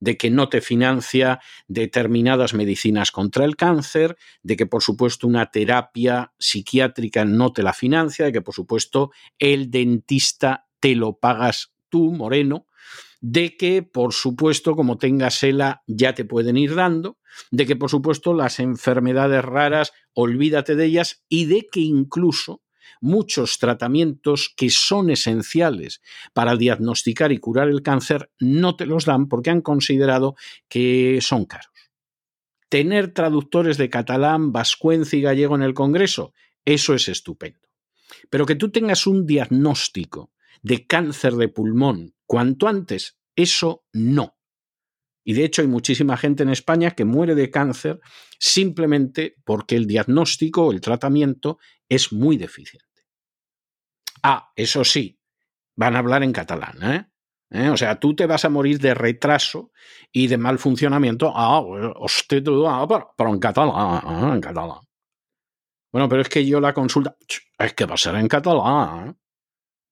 de 0.00 0.16
que 0.16 0.30
no 0.30 0.48
te 0.48 0.60
financia 0.60 1.40
determinadas 1.68 2.54
medicinas 2.54 3.10
contra 3.10 3.44
el 3.44 3.56
cáncer, 3.56 4.16
de 4.42 4.56
que 4.56 4.66
por 4.66 4.82
supuesto 4.82 5.26
una 5.26 5.50
terapia 5.50 6.32
psiquiátrica 6.38 7.24
no 7.24 7.52
te 7.52 7.62
la 7.62 7.72
financia, 7.72 8.26
de 8.26 8.32
que 8.32 8.42
por 8.42 8.54
supuesto 8.54 9.10
el 9.38 9.70
dentista 9.70 10.66
te 10.80 10.94
lo 10.94 11.18
pagas 11.18 11.72
tú, 11.88 12.12
Moreno, 12.12 12.66
de 13.20 13.56
que 13.56 13.82
por 13.82 14.12
supuesto 14.12 14.76
como 14.76 14.98
tengas 14.98 15.42
ELA 15.42 15.82
ya 15.86 16.14
te 16.14 16.24
pueden 16.24 16.56
ir 16.56 16.74
dando, 16.74 17.18
de 17.50 17.66
que 17.66 17.76
por 17.76 17.90
supuesto 17.90 18.34
las 18.34 18.60
enfermedades 18.60 19.44
raras 19.44 19.92
olvídate 20.12 20.76
de 20.76 20.84
ellas 20.84 21.24
y 21.28 21.46
de 21.46 21.66
que 21.70 21.80
incluso 21.80 22.62
muchos 23.00 23.58
tratamientos 23.58 24.52
que 24.56 24.70
son 24.70 25.10
esenciales 25.10 26.00
para 26.32 26.56
diagnosticar 26.56 27.32
y 27.32 27.38
curar 27.38 27.68
el 27.68 27.82
cáncer 27.82 28.30
no 28.38 28.76
te 28.76 28.86
los 28.86 29.04
dan 29.04 29.28
porque 29.28 29.50
han 29.50 29.60
considerado 29.60 30.36
que 30.68 31.18
son 31.20 31.44
caros. 31.44 31.72
Tener 32.68 33.14
traductores 33.14 33.76
de 33.78 33.90
catalán, 33.90 34.52
vascuence 34.52 35.16
y 35.16 35.22
gallego 35.22 35.54
en 35.54 35.62
el 35.62 35.74
Congreso, 35.74 36.32
eso 36.64 36.94
es 36.94 37.08
estupendo. 37.08 37.68
Pero 38.30 38.46
que 38.46 38.56
tú 38.56 38.70
tengas 38.70 39.06
un 39.06 39.26
diagnóstico 39.26 40.32
de 40.62 40.86
cáncer 40.86 41.34
de 41.34 41.48
pulmón 41.48 42.14
cuanto 42.26 42.66
antes, 42.66 43.18
eso 43.36 43.84
no. 43.92 44.35
Y 45.28 45.32
de 45.32 45.44
hecho 45.44 45.60
hay 45.60 45.66
muchísima 45.66 46.16
gente 46.16 46.44
en 46.44 46.50
España 46.50 46.92
que 46.92 47.04
muere 47.04 47.34
de 47.34 47.50
cáncer 47.50 47.98
simplemente 48.38 49.34
porque 49.44 49.74
el 49.74 49.88
diagnóstico 49.88 50.66
o 50.66 50.72
el 50.72 50.80
tratamiento 50.80 51.58
es 51.88 52.12
muy 52.12 52.36
deficiente. 52.36 52.86
Ah, 54.22 54.52
eso 54.54 54.84
sí, 54.84 55.18
van 55.74 55.96
a 55.96 55.98
hablar 55.98 56.22
en 56.22 56.32
catalán, 56.32 56.78
¿eh? 56.80 57.06
¿Eh? 57.50 57.68
O 57.70 57.76
sea, 57.76 57.98
tú 57.98 58.14
te 58.14 58.26
vas 58.26 58.44
a 58.44 58.50
morir 58.50 58.78
de 58.78 58.94
retraso 58.94 59.72
y 60.12 60.28
de 60.28 60.38
mal 60.38 60.60
funcionamiento. 60.60 61.32
Ah, 61.34 61.60
usted, 61.60 62.44
ah, 62.64 62.86
pero, 63.16 63.30
en 63.30 63.40
catalán, 63.40 63.72
ah, 63.74 64.30
en 64.32 64.40
catalán. 64.40 64.78
Bueno, 65.90 66.08
pero 66.08 66.22
es 66.22 66.28
que 66.28 66.46
yo 66.46 66.60
la 66.60 66.72
consulta, 66.72 67.16
es 67.58 67.74
que 67.74 67.84
va 67.84 67.94
a 67.94 67.98
ser 67.98 68.14
en 68.14 68.28
catalán. 68.28 69.08
¿eh? 69.08 69.14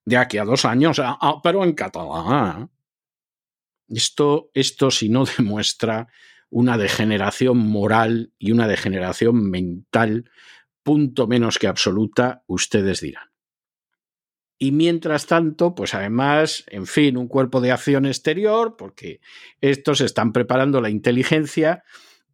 De 0.04 0.16
aquí 0.16 0.38
a 0.38 0.44
dos 0.44 0.64
años, 0.64 1.00
ah, 1.00 1.18
ah 1.20 1.40
pero 1.42 1.64
en 1.64 1.72
catalán. 1.72 2.70
Esto, 3.94 4.50
esto 4.54 4.90
si 4.90 5.08
no 5.08 5.24
demuestra 5.38 6.08
una 6.50 6.78
degeneración 6.78 7.58
moral 7.58 8.32
y 8.38 8.52
una 8.52 8.68
degeneración 8.68 9.50
mental, 9.50 10.30
punto 10.82 11.26
menos 11.26 11.58
que 11.58 11.66
absoluta, 11.66 12.44
ustedes 12.46 13.00
dirán. 13.00 13.30
Y 14.56 14.70
mientras 14.70 15.26
tanto, 15.26 15.74
pues 15.74 15.94
además, 15.94 16.64
en 16.68 16.86
fin, 16.86 17.16
un 17.16 17.26
cuerpo 17.26 17.60
de 17.60 17.72
acción 17.72 18.06
exterior, 18.06 18.76
porque 18.76 19.20
estos 19.60 20.00
están 20.00 20.32
preparando 20.32 20.80
la 20.80 20.90
inteligencia 20.90 21.82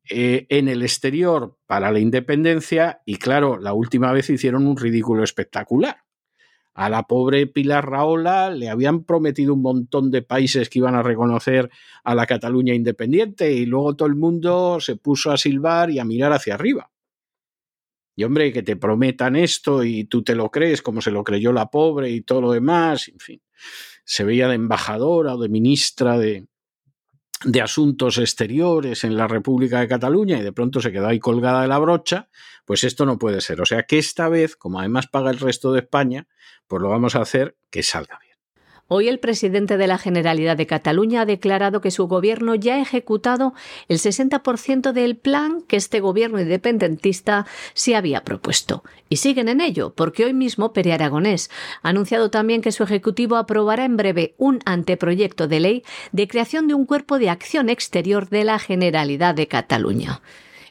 eh, 0.09 0.47
en 0.51 0.69
el 0.69 0.83
exterior 0.83 1.59
para 1.67 1.91
la 1.91 1.99
independencia 1.99 3.01
y 3.07 3.17
claro, 3.17 3.59
la 3.59 3.73
última 3.73 4.13
vez 4.13 4.29
hicieron 4.29 4.67
un 4.67 4.77
ridículo 4.77 5.25
espectacular 5.25 6.05
a 6.75 6.89
la 6.89 7.05
pobre 7.05 7.47
Pilar 7.47 7.89
Raola 7.89 8.51
le 8.51 8.69
habían 8.69 9.05
prometido 9.05 9.55
un 9.55 9.63
montón 9.63 10.11
de 10.11 10.23
países 10.23 10.69
que 10.69 10.79
iban 10.79 10.95
a 10.95 11.03
reconocer 11.03 11.71
a 12.05 12.15
la 12.15 12.27
Cataluña 12.27 12.75
independiente 12.75 13.53
y 13.53 13.67
luego 13.67 13.97
todo 13.97 14.09
el 14.09 14.17
mundo 14.17 14.81
se 14.81 14.97
puso 14.97 15.31
a 15.31 15.37
silbar 15.37 15.91
y 15.91 15.99
a 15.99 16.05
mirar 16.05 16.33
hacia 16.33 16.55
arriba. 16.55 16.91
Y 18.17 18.25
hombre, 18.25 18.53
que 18.53 18.63
te 18.63 18.77
prometan 18.77 19.37
esto 19.37 19.83
y 19.83 20.05
tú 20.05 20.23
te 20.23 20.35
lo 20.35 20.51
crees 20.51 20.83
como 20.83 21.01
se 21.01 21.11
lo 21.11 21.25
creyó 21.25 21.53
la 21.53 21.71
pobre 21.71 22.11
y 22.11 22.21
todo 22.21 22.43
lo 22.43 22.53
demás, 22.53 23.09
en 23.09 23.19
fin, 23.19 23.43
se 24.05 24.25
veía 24.25 24.49
de 24.49 24.57
embajadora 24.57 25.35
o 25.35 25.39
de 25.41 25.49
ministra 25.49 26.19
de, 26.19 26.47
de 27.45 27.63
Asuntos 27.63 28.19
Exteriores 28.19 29.05
en 29.05 29.17
la 29.17 29.27
República 29.27 29.81
de 29.81 29.89
Cataluña 29.89 30.39
y 30.39 30.43
de 30.43 30.53
pronto 30.53 30.81
se 30.81 30.93
quedó 30.93 31.07
ahí 31.07 31.19
colgada 31.19 31.63
de 31.63 31.69
la 31.69 31.79
brocha, 31.79 32.29
pues 32.65 32.85
esto 32.85 33.07
no 33.07 33.19
puede 33.19 33.41
ser. 33.41 33.61
O 33.61 33.67
sea 33.67 33.85
que 33.85 33.99
esta 33.99 34.29
vez, 34.29 34.57
como 34.57 34.79
además 34.79 35.07
paga 35.07 35.31
el 35.31 35.39
resto 35.39 35.73
de 35.73 35.81
España, 35.81 36.29
pues 36.67 36.83
lo 36.83 36.91
vamos 36.91 37.17
a 37.17 37.23
hacer 37.23 37.57
que 37.71 37.83
salga 37.83 38.19
bien. 38.19 38.30
Hoy 38.93 39.07
el 39.07 39.21
presidente 39.21 39.77
de 39.77 39.87
la 39.87 39.99
Generalidad 39.99 40.57
de 40.57 40.67
Cataluña 40.67 41.21
ha 41.21 41.25
declarado 41.25 41.81
que 41.81 41.93
su 41.93 42.09
gobierno 42.09 42.57
ya 42.57 42.75
ha 42.75 42.81
ejecutado 42.83 43.55
el 43.87 43.99
60% 43.99 44.91
del 44.91 45.17
plan 45.17 45.63
que 45.63 45.77
este 45.77 46.01
gobierno 46.01 46.41
independentista 46.41 47.47
se 47.73 47.95
había 47.95 48.25
propuesto. 48.25 48.83
Y 49.09 49.19
siguen 49.19 49.49
en 49.49 49.61
ello, 49.61 49.95
porque 49.95 50.25
hoy 50.25 50.35
mismo 50.35 50.73
Pere 50.73 50.93
Aragonés 50.93 51.53
ha 51.83 51.91
anunciado 51.91 52.33
también 52.33 52.63
que 52.63 52.73
su 52.73 52.83
Ejecutivo 52.83 53.37
aprobará 53.37 53.85
en 53.85 53.97
breve 53.97 54.35
un 54.39 54.59
anteproyecto 54.65 55.47
de 55.47 55.61
ley 55.61 55.85
de 56.11 56.27
creación 56.27 56.67
de 56.67 56.75
un 56.75 56.85
cuerpo 56.85 57.21
de 57.21 57.31
acción 57.31 57.69
exterior 57.69 58.29
de 58.29 58.43
la 58.43 58.59
Generalidad 58.59 59.37
de 59.37 59.47
Cataluña. 59.47 60.21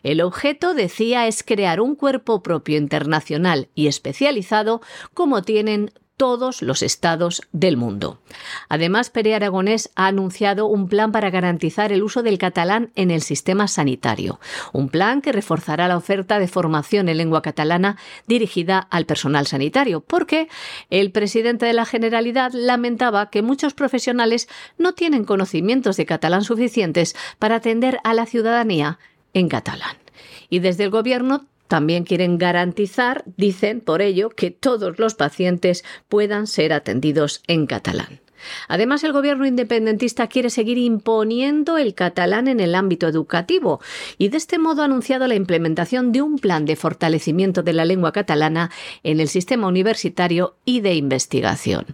El 0.03 0.19
objeto, 0.19 0.73
decía, 0.73 1.25
es 1.27 1.41
crear 1.41 1.79
un 1.79 1.95
cuerpo 1.95 2.43
propio 2.43 2.77
internacional 2.77 3.69
y 3.75 3.87
especializado 3.87 4.81
como 5.13 5.41
tienen 5.41 5.91
todos 6.19 6.61
los 6.61 6.83
estados 6.83 7.41
del 7.53 7.77
mundo. 7.77 8.19
Además, 8.67 9.09
Pere 9.09 9.35
Aragonés 9.35 9.89
ha 9.95 10.07
anunciado 10.07 10.65
un 10.65 10.89
plan 10.89 11.13
para 11.13 11.29
garantizar 11.29 11.93
el 11.93 12.03
uso 12.03 12.23
del 12.23 12.37
catalán 12.37 12.91
en 12.95 13.09
el 13.09 13.21
sistema 13.21 13.69
sanitario, 13.69 14.41
un 14.73 14.89
plan 14.89 15.21
que 15.21 15.31
reforzará 15.31 15.87
la 15.87 15.95
oferta 15.95 16.37
de 16.37 16.49
formación 16.49 17.07
en 17.07 17.15
lengua 17.15 17.41
catalana 17.41 17.95
dirigida 18.27 18.79
al 18.79 19.05
personal 19.05 19.47
sanitario, 19.47 20.01
porque 20.01 20.49
el 20.89 21.13
presidente 21.13 21.65
de 21.65 21.73
la 21.73 21.85
Generalidad 21.85 22.51
lamentaba 22.51 23.29
que 23.29 23.41
muchos 23.41 23.73
profesionales 23.73 24.49
no 24.77 24.95
tienen 24.95 25.23
conocimientos 25.23 25.95
de 25.95 26.05
catalán 26.05 26.43
suficientes 26.43 27.15
para 27.39 27.55
atender 27.55 28.01
a 28.03 28.13
la 28.13 28.25
ciudadanía 28.25 28.99
en 29.33 29.47
catalán. 29.47 29.95
Y 30.49 30.59
desde 30.59 30.83
el 30.83 30.89
Gobierno 30.89 31.45
también 31.69 32.03
quieren 32.03 32.37
garantizar, 32.39 33.23
dicen 33.37 33.79
por 33.79 34.01
ello, 34.01 34.29
que 34.31 34.49
todos 34.51 34.97
los 34.99 35.13
pacientes 35.13 35.85
puedan 36.09 36.47
ser 36.47 36.73
atendidos 36.73 37.43
en 37.47 37.67
catalán. 37.67 38.19
Además, 38.67 39.03
el 39.03 39.13
gobierno 39.13 39.45
independentista 39.45 40.27
quiere 40.27 40.49
seguir 40.49 40.79
imponiendo 40.79 41.77
el 41.77 41.93
catalán 41.93 42.47
en 42.47 42.59
el 42.59 42.73
ámbito 42.73 43.07
educativo 43.07 43.81
y 44.17 44.29
de 44.29 44.37
este 44.37 44.57
modo 44.57 44.81
ha 44.81 44.85
anunciado 44.85 45.27
la 45.27 45.35
implementación 45.35 46.11
de 46.11 46.23
un 46.23 46.39
plan 46.39 46.65
de 46.65 46.75
fortalecimiento 46.75 47.61
de 47.61 47.73
la 47.73 47.85
lengua 47.85 48.13
catalana 48.13 48.71
en 49.03 49.19
el 49.19 49.27
sistema 49.27 49.67
universitario 49.67 50.55
y 50.65 50.81
de 50.81 50.95
investigación. 50.95 51.85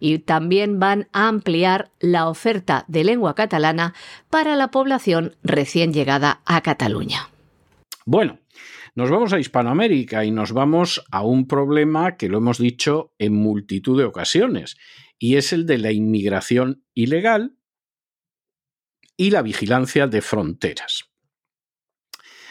Y 0.00 0.18
también 0.18 0.80
van 0.80 1.08
a 1.12 1.28
ampliar 1.28 1.90
la 1.98 2.28
oferta 2.28 2.84
de 2.88 3.04
lengua 3.04 3.34
catalana 3.34 3.94
para 4.28 4.54
la 4.54 4.70
población 4.70 5.34
recién 5.42 5.94
llegada 5.94 6.42
a 6.44 6.60
Cataluña. 6.60 7.30
Bueno, 8.04 8.38
nos 8.94 9.10
vamos 9.10 9.32
a 9.32 9.40
Hispanoamérica 9.40 10.24
y 10.24 10.30
nos 10.30 10.52
vamos 10.52 11.04
a 11.10 11.22
un 11.22 11.48
problema 11.48 12.16
que 12.16 12.28
lo 12.28 12.38
hemos 12.38 12.58
dicho 12.58 13.12
en 13.18 13.34
multitud 13.34 13.98
de 13.98 14.04
ocasiones, 14.04 14.76
y 15.18 15.36
es 15.36 15.52
el 15.52 15.66
de 15.66 15.78
la 15.78 15.90
inmigración 15.90 16.84
ilegal 16.94 17.56
y 19.16 19.30
la 19.30 19.42
vigilancia 19.42 20.06
de 20.06 20.22
fronteras. 20.22 21.10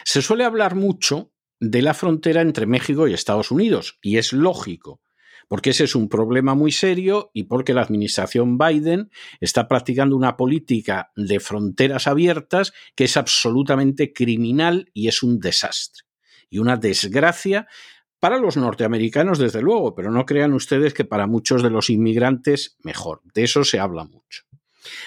Se 0.04 0.20
suele 0.20 0.44
hablar 0.44 0.74
mucho 0.74 1.32
de 1.60 1.80
la 1.80 1.94
frontera 1.94 2.42
entre 2.42 2.66
México 2.66 3.08
y 3.08 3.14
Estados 3.14 3.50
Unidos, 3.50 3.98
y 4.02 4.18
es 4.18 4.34
lógico, 4.34 5.00
porque 5.48 5.70
ese 5.70 5.84
es 5.84 5.94
un 5.94 6.10
problema 6.10 6.54
muy 6.54 6.72
serio 6.72 7.30
y 7.32 7.44
porque 7.44 7.72
la 7.72 7.82
administración 7.82 8.58
Biden 8.58 9.10
está 9.40 9.66
practicando 9.66 10.14
una 10.14 10.36
política 10.36 11.10
de 11.16 11.40
fronteras 11.40 12.06
abiertas 12.06 12.74
que 12.94 13.04
es 13.04 13.16
absolutamente 13.16 14.12
criminal 14.12 14.90
y 14.92 15.08
es 15.08 15.22
un 15.22 15.38
desastre 15.38 16.04
y 16.50 16.58
una 16.58 16.76
desgracia 16.76 17.66
para 18.20 18.38
los 18.38 18.56
norteamericanos, 18.56 19.38
desde 19.38 19.60
luego, 19.60 19.94
pero 19.94 20.10
no 20.10 20.24
crean 20.24 20.54
ustedes 20.54 20.94
que 20.94 21.04
para 21.04 21.26
muchos 21.26 21.62
de 21.62 21.70
los 21.70 21.90
inmigrantes 21.90 22.76
mejor. 22.82 23.20
De 23.34 23.44
eso 23.44 23.64
se 23.64 23.78
habla 23.78 24.04
mucho. 24.04 24.44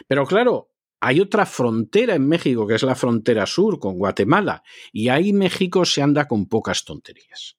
Pero 0.08 0.26
claro, 0.26 0.70
hay 1.00 1.20
otra 1.20 1.46
frontera 1.46 2.16
en 2.16 2.28
México, 2.28 2.68
que 2.68 2.76
es 2.76 2.84
la 2.84 2.96
frontera 2.96 3.46
sur 3.46 3.80
con 3.80 3.98
Guatemala, 3.98 4.64
y 4.92 5.10
ahí 5.10 5.34
México 5.34 5.86
se 5.86 6.02
anda 6.02 6.28
con 6.28 6.48
pocas 6.48 6.86
tonterías. 6.86 7.58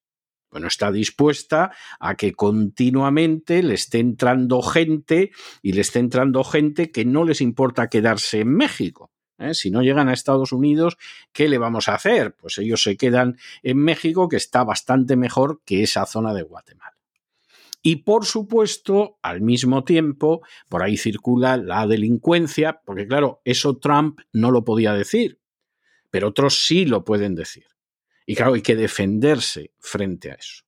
Bueno, 0.51 0.67
está 0.67 0.91
dispuesta 0.91 1.73
a 2.01 2.15
que 2.17 2.33
continuamente 2.33 3.63
le 3.63 3.75
esté 3.75 3.99
entrando 3.99 4.63
gente 4.63 5.31
y 5.61 5.73
le 5.73 5.83
esté 5.83 5.99
entrando 5.99 6.43
gente 6.43 6.91
que 6.91 7.05
no 7.05 7.25
les 7.25 7.41
importa 7.41 7.89
quedarse 7.89 8.41
en 8.41 8.55
México. 8.55 9.13
¿Eh? 9.39 9.55
Si 9.55 9.71
no 9.71 9.83
llegan 9.83 10.09
a 10.09 10.13
Estados 10.13 10.53
Unidos, 10.53 10.97
¿qué 11.33 11.49
le 11.49 11.59
vamos 11.59 11.89
a 11.89 11.95
hacer? 11.95 12.35
Pues 12.35 12.59
ellos 12.59 12.83
se 12.83 12.97
quedan 12.97 13.39
en 13.63 13.79
México, 13.79 14.29
que 14.29 14.37
está 14.37 14.65
bastante 14.65 15.17
mejor 15.17 15.61
que 15.65 15.83
esa 15.83 16.07
zona 16.07 16.35
de 16.35 16.43
Guatemala. 16.43 16.97
Y 17.83 17.97
por 17.97 18.27
supuesto, 18.27 19.19
al 19.23 19.41
mismo 19.41 19.85
tiempo, 19.85 20.43
por 20.69 20.83
ahí 20.83 20.97
circula 20.97 21.57
la 21.57 21.87
delincuencia, 21.87 22.81
porque 22.85 23.07
claro, 23.07 23.41
eso 23.45 23.79
Trump 23.79 24.21
no 24.33 24.51
lo 24.51 24.65
podía 24.65 24.93
decir, 24.93 25.41
pero 26.11 26.29
otros 26.29 26.67
sí 26.67 26.85
lo 26.85 27.05
pueden 27.05 27.35
decir. 27.35 27.67
Y 28.27 28.35
claro, 28.35 28.55
hay 28.55 28.63
que 28.63 28.77
defenderse 28.77 29.73
frente 29.79 30.31
a 30.31 30.35
eso. 30.35 30.65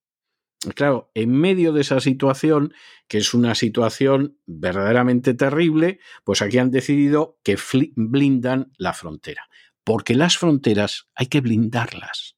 Claro, 0.74 1.10
en 1.14 1.32
medio 1.32 1.72
de 1.72 1.80
esa 1.80 2.00
situación, 2.00 2.74
que 3.08 3.18
es 3.18 3.32
una 3.32 3.54
situación 3.54 4.38
verdaderamente 4.44 5.32
terrible, 5.32 6.00
pues 6.22 6.42
aquí 6.42 6.58
han 6.58 6.70
decidido 6.70 7.38
que 7.42 7.58
blindan 7.96 8.70
la 8.76 8.92
frontera. 8.92 9.48
Porque 9.84 10.14
las 10.14 10.36
fronteras 10.36 11.08
hay 11.14 11.28
que 11.28 11.40
blindarlas. 11.40 12.36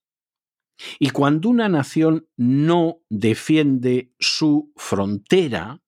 Y 1.00 1.11
cuando 1.11 1.49
una 1.49 1.69
nación 1.69 2.29
no 2.37 3.02
defiende 3.09 4.12
su 4.21 4.73
frontera, 4.76 5.82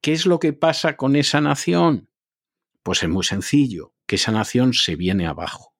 ¿qué 0.00 0.12
es 0.12 0.26
lo 0.26 0.40
que 0.40 0.52
pasa 0.52 0.96
con 0.96 1.14
esa 1.14 1.40
nación? 1.40 2.10
Pues 2.82 3.04
es 3.04 3.08
muy 3.08 3.22
sencillo, 3.22 3.94
que 4.06 4.16
esa 4.16 4.32
nación 4.32 4.72
se 4.74 4.96
viene 4.96 5.28
abajo. 5.28 5.76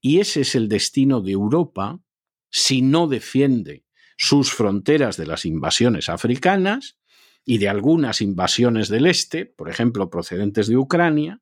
Y 0.00 0.20
ese 0.20 0.42
es 0.42 0.54
el 0.54 0.68
destino 0.68 1.20
de 1.20 1.32
Europa 1.32 2.00
si 2.48 2.80
no 2.80 3.08
defiende 3.08 3.84
sus 4.16 4.52
fronteras 4.52 5.16
de 5.16 5.26
las 5.26 5.44
invasiones 5.44 6.08
africanas 6.08 6.98
y 7.44 7.58
de 7.58 7.68
algunas 7.68 8.20
invasiones 8.20 8.88
del 8.88 9.06
este, 9.06 9.46
por 9.46 9.68
ejemplo, 9.68 10.10
procedentes 10.10 10.66
de 10.66 10.76
Ucrania, 10.76 11.40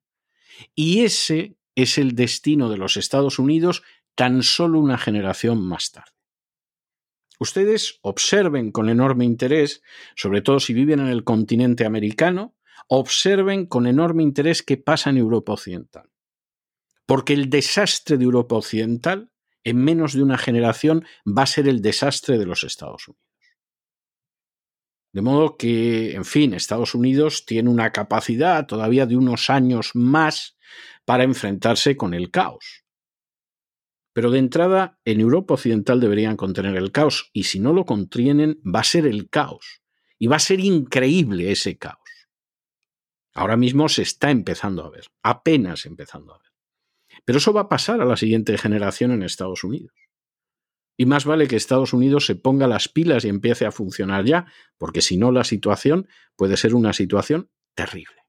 y 0.74 1.00
ese 1.00 1.56
es 1.74 1.98
el 1.98 2.14
destino 2.14 2.68
de 2.68 2.76
los 2.76 2.96
Estados 2.96 3.38
Unidos 3.38 3.82
tan 4.14 4.42
solo 4.42 4.78
una 4.78 4.98
generación 4.98 5.64
más 5.66 5.90
tarde. 5.90 6.10
Ustedes 7.38 7.98
observen 8.02 8.70
con 8.70 8.88
enorme 8.88 9.24
interés, 9.24 9.82
sobre 10.14 10.42
todo 10.42 10.60
si 10.60 10.74
viven 10.74 11.00
en 11.00 11.08
el 11.08 11.24
continente 11.24 11.84
americano, 11.84 12.54
observen 12.86 13.66
con 13.66 13.86
enorme 13.86 14.22
interés 14.22 14.62
qué 14.62 14.76
pasa 14.76 15.10
en 15.10 15.16
Europa 15.16 15.54
Occidental. 15.54 16.08
Porque 17.04 17.32
el 17.32 17.50
desastre 17.50 18.16
de 18.16 18.24
Europa 18.24 18.54
Occidental 18.54 19.31
en 19.64 19.76
menos 19.78 20.12
de 20.12 20.22
una 20.22 20.38
generación 20.38 21.04
va 21.26 21.42
a 21.42 21.46
ser 21.46 21.68
el 21.68 21.82
desastre 21.82 22.38
de 22.38 22.46
los 22.46 22.64
Estados 22.64 23.08
Unidos. 23.08 23.22
De 25.12 25.20
modo 25.20 25.56
que, 25.58 26.14
en 26.14 26.24
fin, 26.24 26.54
Estados 26.54 26.94
Unidos 26.94 27.44
tiene 27.44 27.68
una 27.68 27.92
capacidad 27.92 28.66
todavía 28.66 29.04
de 29.04 29.16
unos 29.16 29.50
años 29.50 29.90
más 29.94 30.56
para 31.04 31.24
enfrentarse 31.24 31.96
con 31.96 32.14
el 32.14 32.30
caos. 32.30 32.84
Pero 34.14 34.30
de 34.30 34.38
entrada, 34.38 34.98
en 35.04 35.20
Europa 35.20 35.54
Occidental 35.54 36.00
deberían 36.00 36.36
contener 36.36 36.76
el 36.76 36.92
caos, 36.92 37.30
y 37.32 37.44
si 37.44 37.60
no 37.60 37.72
lo 37.72 37.84
contienen, 37.84 38.60
va 38.64 38.80
a 38.80 38.84
ser 38.84 39.06
el 39.06 39.28
caos. 39.28 39.82
Y 40.18 40.28
va 40.28 40.36
a 40.36 40.40
ser 40.40 40.60
increíble 40.60 41.50
ese 41.50 41.76
caos. 41.76 41.98
Ahora 43.34 43.56
mismo 43.56 43.88
se 43.88 44.02
está 44.02 44.30
empezando 44.30 44.84
a 44.84 44.90
ver, 44.90 45.06
apenas 45.22 45.86
empezando 45.86 46.34
a 46.34 46.38
ver. 46.38 46.51
Pero 47.24 47.38
eso 47.38 47.52
va 47.52 47.62
a 47.62 47.68
pasar 47.68 48.00
a 48.00 48.04
la 48.04 48.16
siguiente 48.16 48.56
generación 48.58 49.12
en 49.12 49.22
Estados 49.22 49.64
Unidos. 49.64 49.92
Y 50.96 51.06
más 51.06 51.24
vale 51.24 51.48
que 51.48 51.56
Estados 51.56 51.92
Unidos 51.92 52.26
se 52.26 52.36
ponga 52.36 52.66
las 52.66 52.88
pilas 52.88 53.24
y 53.24 53.28
empiece 53.28 53.66
a 53.66 53.72
funcionar 53.72 54.24
ya, 54.24 54.46
porque 54.78 55.00
si 55.02 55.16
no 55.16 55.32
la 55.32 55.44
situación 55.44 56.08
puede 56.36 56.56
ser 56.56 56.74
una 56.74 56.92
situación 56.92 57.50
terrible. 57.74 58.21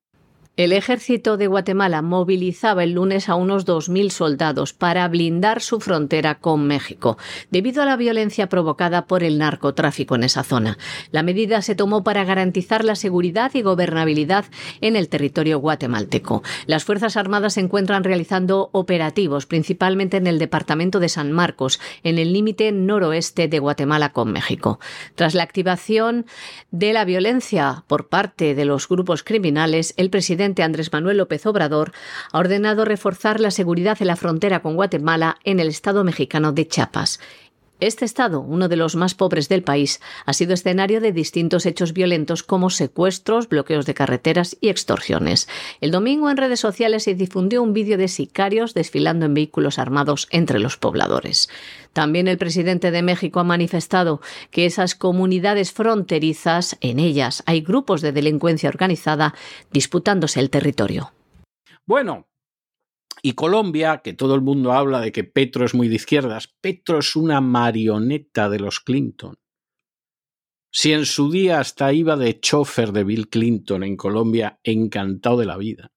El 0.56 0.72
ejército 0.72 1.36
de 1.36 1.48
Guatemala 1.48 2.04
movilizaba 2.04 2.84
el 2.84 2.92
lunes 2.92 3.28
a 3.28 3.34
unos 3.34 3.66
2.000 3.66 4.12
soldados 4.12 4.72
para 4.72 5.08
blindar 5.08 5.64
su 5.64 5.80
frontera 5.80 6.36
con 6.36 6.68
México, 6.68 7.18
debido 7.50 7.82
a 7.82 7.88
la 7.88 7.96
violencia 7.96 8.50
provocada 8.50 9.08
por 9.08 9.24
el 9.24 9.40
narcotráfico 9.40 10.14
en 10.14 10.26
esa 10.26 10.44
zona. 10.44 10.78
La 11.10 11.24
medida 11.24 11.64
se 11.64 11.74
tomó 11.74 12.04
para 12.04 12.24
garantizar 12.24 12.86
la 12.86 12.94
seguridad 12.96 13.50
y 13.56 13.64
gobernabilidad 13.64 14.46
en 14.80 14.96
el 14.96 15.10
territorio 15.10 15.58
guatemalteco. 15.58 16.44
Las 16.68 16.84
Fuerzas 16.84 17.18
Armadas 17.18 17.56
se 17.56 17.62
encuentran 17.62 18.04
realizando 18.04 18.70
operativos, 18.74 19.48
principalmente 19.48 20.18
en 20.18 20.28
el 20.28 20.38
departamento 20.38 21.00
de 21.00 21.10
San 21.10 21.32
Marcos, 21.32 21.80
en 22.04 22.20
el 22.20 22.32
límite 22.32 22.72
noroeste 22.72 23.48
de 23.48 23.58
Guatemala 23.58 24.14
con 24.14 24.32
México. 24.32 24.80
Tras 25.16 25.34
la 25.34 25.42
activación 25.42 26.28
de 26.70 26.94
la 26.94 27.06
violencia 27.06 27.86
por 27.88 28.08
parte 28.08 28.54
de 28.54 28.66
los 28.66 28.88
grupos 28.88 29.24
criminales, 29.24 29.96
el 29.98 30.12
presidente 30.12 30.43
Andrés 30.44 30.92
Manuel 30.92 31.18
López 31.18 31.46
Obrador 31.46 31.92
ha 32.32 32.40
ordenado 32.40 32.86
reforzar 32.86 33.40
la 33.40 33.52
seguridad 33.52 33.98
en 34.02 34.08
la 34.08 34.16
frontera 34.16 34.62
con 34.62 34.76
Guatemala 34.76 35.38
en 35.44 35.60
el 35.60 35.70
estado 35.70 36.04
mexicano 36.04 36.52
de 36.52 36.68
Chiapas. 36.68 37.20
Este 37.80 38.06
estado, 38.06 38.40
uno 38.40 38.70
de 38.70 38.78
los 38.78 38.96
más 38.96 39.14
pobres 39.14 39.50
del 39.50 39.62
país, 39.62 40.00
ha 40.26 40.32
sido 40.32 40.54
escenario 40.54 41.02
de 41.02 41.12
distintos 41.12 41.66
hechos 41.66 41.92
violentos 41.92 42.42
como 42.42 42.70
secuestros, 42.70 43.50
bloqueos 43.50 43.86
de 43.86 43.94
carreteras 43.94 44.56
y 44.62 44.70
extorsiones. 44.70 45.50
El 45.82 45.92
domingo 45.92 46.30
en 46.30 46.38
redes 46.38 46.62
sociales 46.62 47.04
se 47.04 47.14
difundió 47.14 47.62
un 47.62 47.74
vídeo 47.74 47.98
de 47.98 48.08
sicarios 48.08 48.74
desfilando 48.74 49.26
en 49.26 49.34
vehículos 49.34 49.80
armados 49.80 50.30
entre 50.32 50.60
los 50.60 50.78
pobladores. 50.78 51.50
También 51.94 52.28
el 52.28 52.38
presidente 52.38 52.92
de 52.92 53.04
México 53.04 53.40
ha 53.40 53.44
manifestado 53.44 54.20
que 54.52 54.66
esas 54.66 54.96
comunidades 54.96 55.72
fronterizas, 55.72 56.78
en 56.82 57.00
ellas 57.00 57.44
hay 57.46 57.62
grupos 57.62 58.02
de 58.02 58.12
delincuencia 58.12 58.70
organizada 58.70 59.36
disputándose 59.72 60.40
el 60.40 60.50
territorio. 60.50 61.14
Bueno, 61.86 62.28
y 63.22 63.34
Colombia, 63.34 64.02
que 64.04 64.14
todo 64.14 64.36
el 64.36 64.42
mundo 64.42 64.74
habla 64.74 65.00
de 65.00 65.12
que 65.12 65.24
Petro 65.24 65.66
es 65.66 65.74
muy 65.74 65.88
de 65.88 65.96
izquierdas, 65.96 66.54
Petro 66.60 67.00
es 67.00 67.16
una 67.16 67.40
marioneta 67.40 68.50
de 68.50 68.60
los 68.60 68.80
Clinton. 68.80 69.36
Si 70.72 70.92
en 70.92 71.06
su 71.06 71.32
día 71.32 71.60
hasta 71.60 71.94
iba 71.94 72.18
de 72.18 72.40
chofer 72.40 72.92
de 72.92 73.04
Bill 73.04 73.30
Clinton 73.30 73.84
en 73.84 73.96
Colombia, 73.96 74.60
encantado 74.64 75.38
de 75.38 75.46
la 75.46 75.56
vida. 75.56 75.93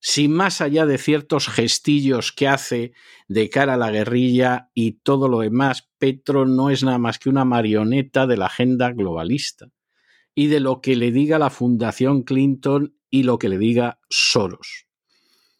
Si 0.00 0.28
más 0.28 0.60
allá 0.60 0.86
de 0.86 0.96
ciertos 0.96 1.48
gestillos 1.48 2.32
que 2.32 2.46
hace 2.46 2.92
de 3.26 3.50
cara 3.50 3.74
a 3.74 3.76
la 3.76 3.90
guerrilla 3.90 4.70
y 4.72 4.92
todo 4.92 5.28
lo 5.28 5.40
demás, 5.40 5.88
Petro 5.98 6.46
no 6.46 6.70
es 6.70 6.84
nada 6.84 6.98
más 6.98 7.18
que 7.18 7.28
una 7.28 7.44
marioneta 7.44 8.26
de 8.26 8.36
la 8.36 8.46
agenda 8.46 8.92
globalista 8.92 9.68
y 10.34 10.46
de 10.46 10.60
lo 10.60 10.80
que 10.80 10.94
le 10.94 11.10
diga 11.10 11.38
la 11.38 11.50
Fundación 11.50 12.22
Clinton 12.22 12.96
y 13.10 13.24
lo 13.24 13.38
que 13.38 13.48
le 13.48 13.58
diga 13.58 13.98
Soros. 14.08 14.86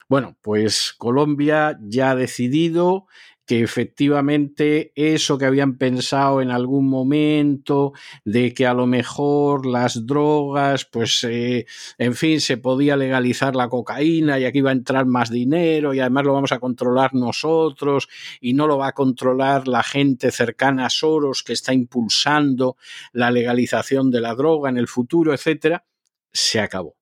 Bueno, 0.09 0.39
pues 0.41 0.95
Colombia 0.97 1.79
ya 1.83 2.13
ha 2.13 2.15
decidido 2.15 3.07
que 3.49 3.63
efectivamente 3.63 4.93
eso 4.95 5.39
que 5.39 5.47
habían 5.47 5.79
pensado 5.79 6.43
en 6.43 6.51
algún 6.51 6.87
momento 6.87 7.95
de 8.27 8.53
que 8.53 8.67
a 8.67 8.75
lo 8.75 8.87
mejor 8.87 9.65
las 9.65 10.07
drogas, 10.07 10.85
pues 10.85 11.25
eh, 11.25 11.65
en 11.97 12.15
fin, 12.15 12.43
se 12.43 12.59
podía 12.59 12.95
legalizar 12.95 13.57
la 13.57 13.71
cocaína 13.71 14.39
y 14.39 14.45
aquí 14.45 14.59
iba 14.59 14.69
a 14.69 14.75
entrar 14.75 15.07
más 15.07 15.31
dinero 15.31 15.95
y 15.95 16.01
además 16.01 16.27
lo 16.27 16.35
vamos 16.35 16.53
a 16.53 16.59
controlar 16.59 17.15
nosotros 17.15 18.11
y 18.39 18.53
no 18.53 18.67
lo 18.67 18.77
va 18.77 18.89
a 18.89 18.93
controlar 18.93 19.67
la 19.67 19.83
gente 19.83 20.31
cercana 20.31 20.85
a 20.85 20.91
Soros 20.91 21.43
que 21.43 21.55
está 21.55 21.73
impulsando 21.73 22.77
la 23.13 23.31
legalización 23.31 24.11
de 24.11 24.21
la 24.21 24.35
droga 24.35 24.69
en 24.69 24.77
el 24.77 24.89
futuro, 24.89 25.33
etcétera, 25.33 25.87
se 26.31 26.61
acabó. 26.61 26.99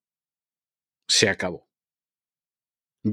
Se 1.09 1.29
acabó 1.29 1.66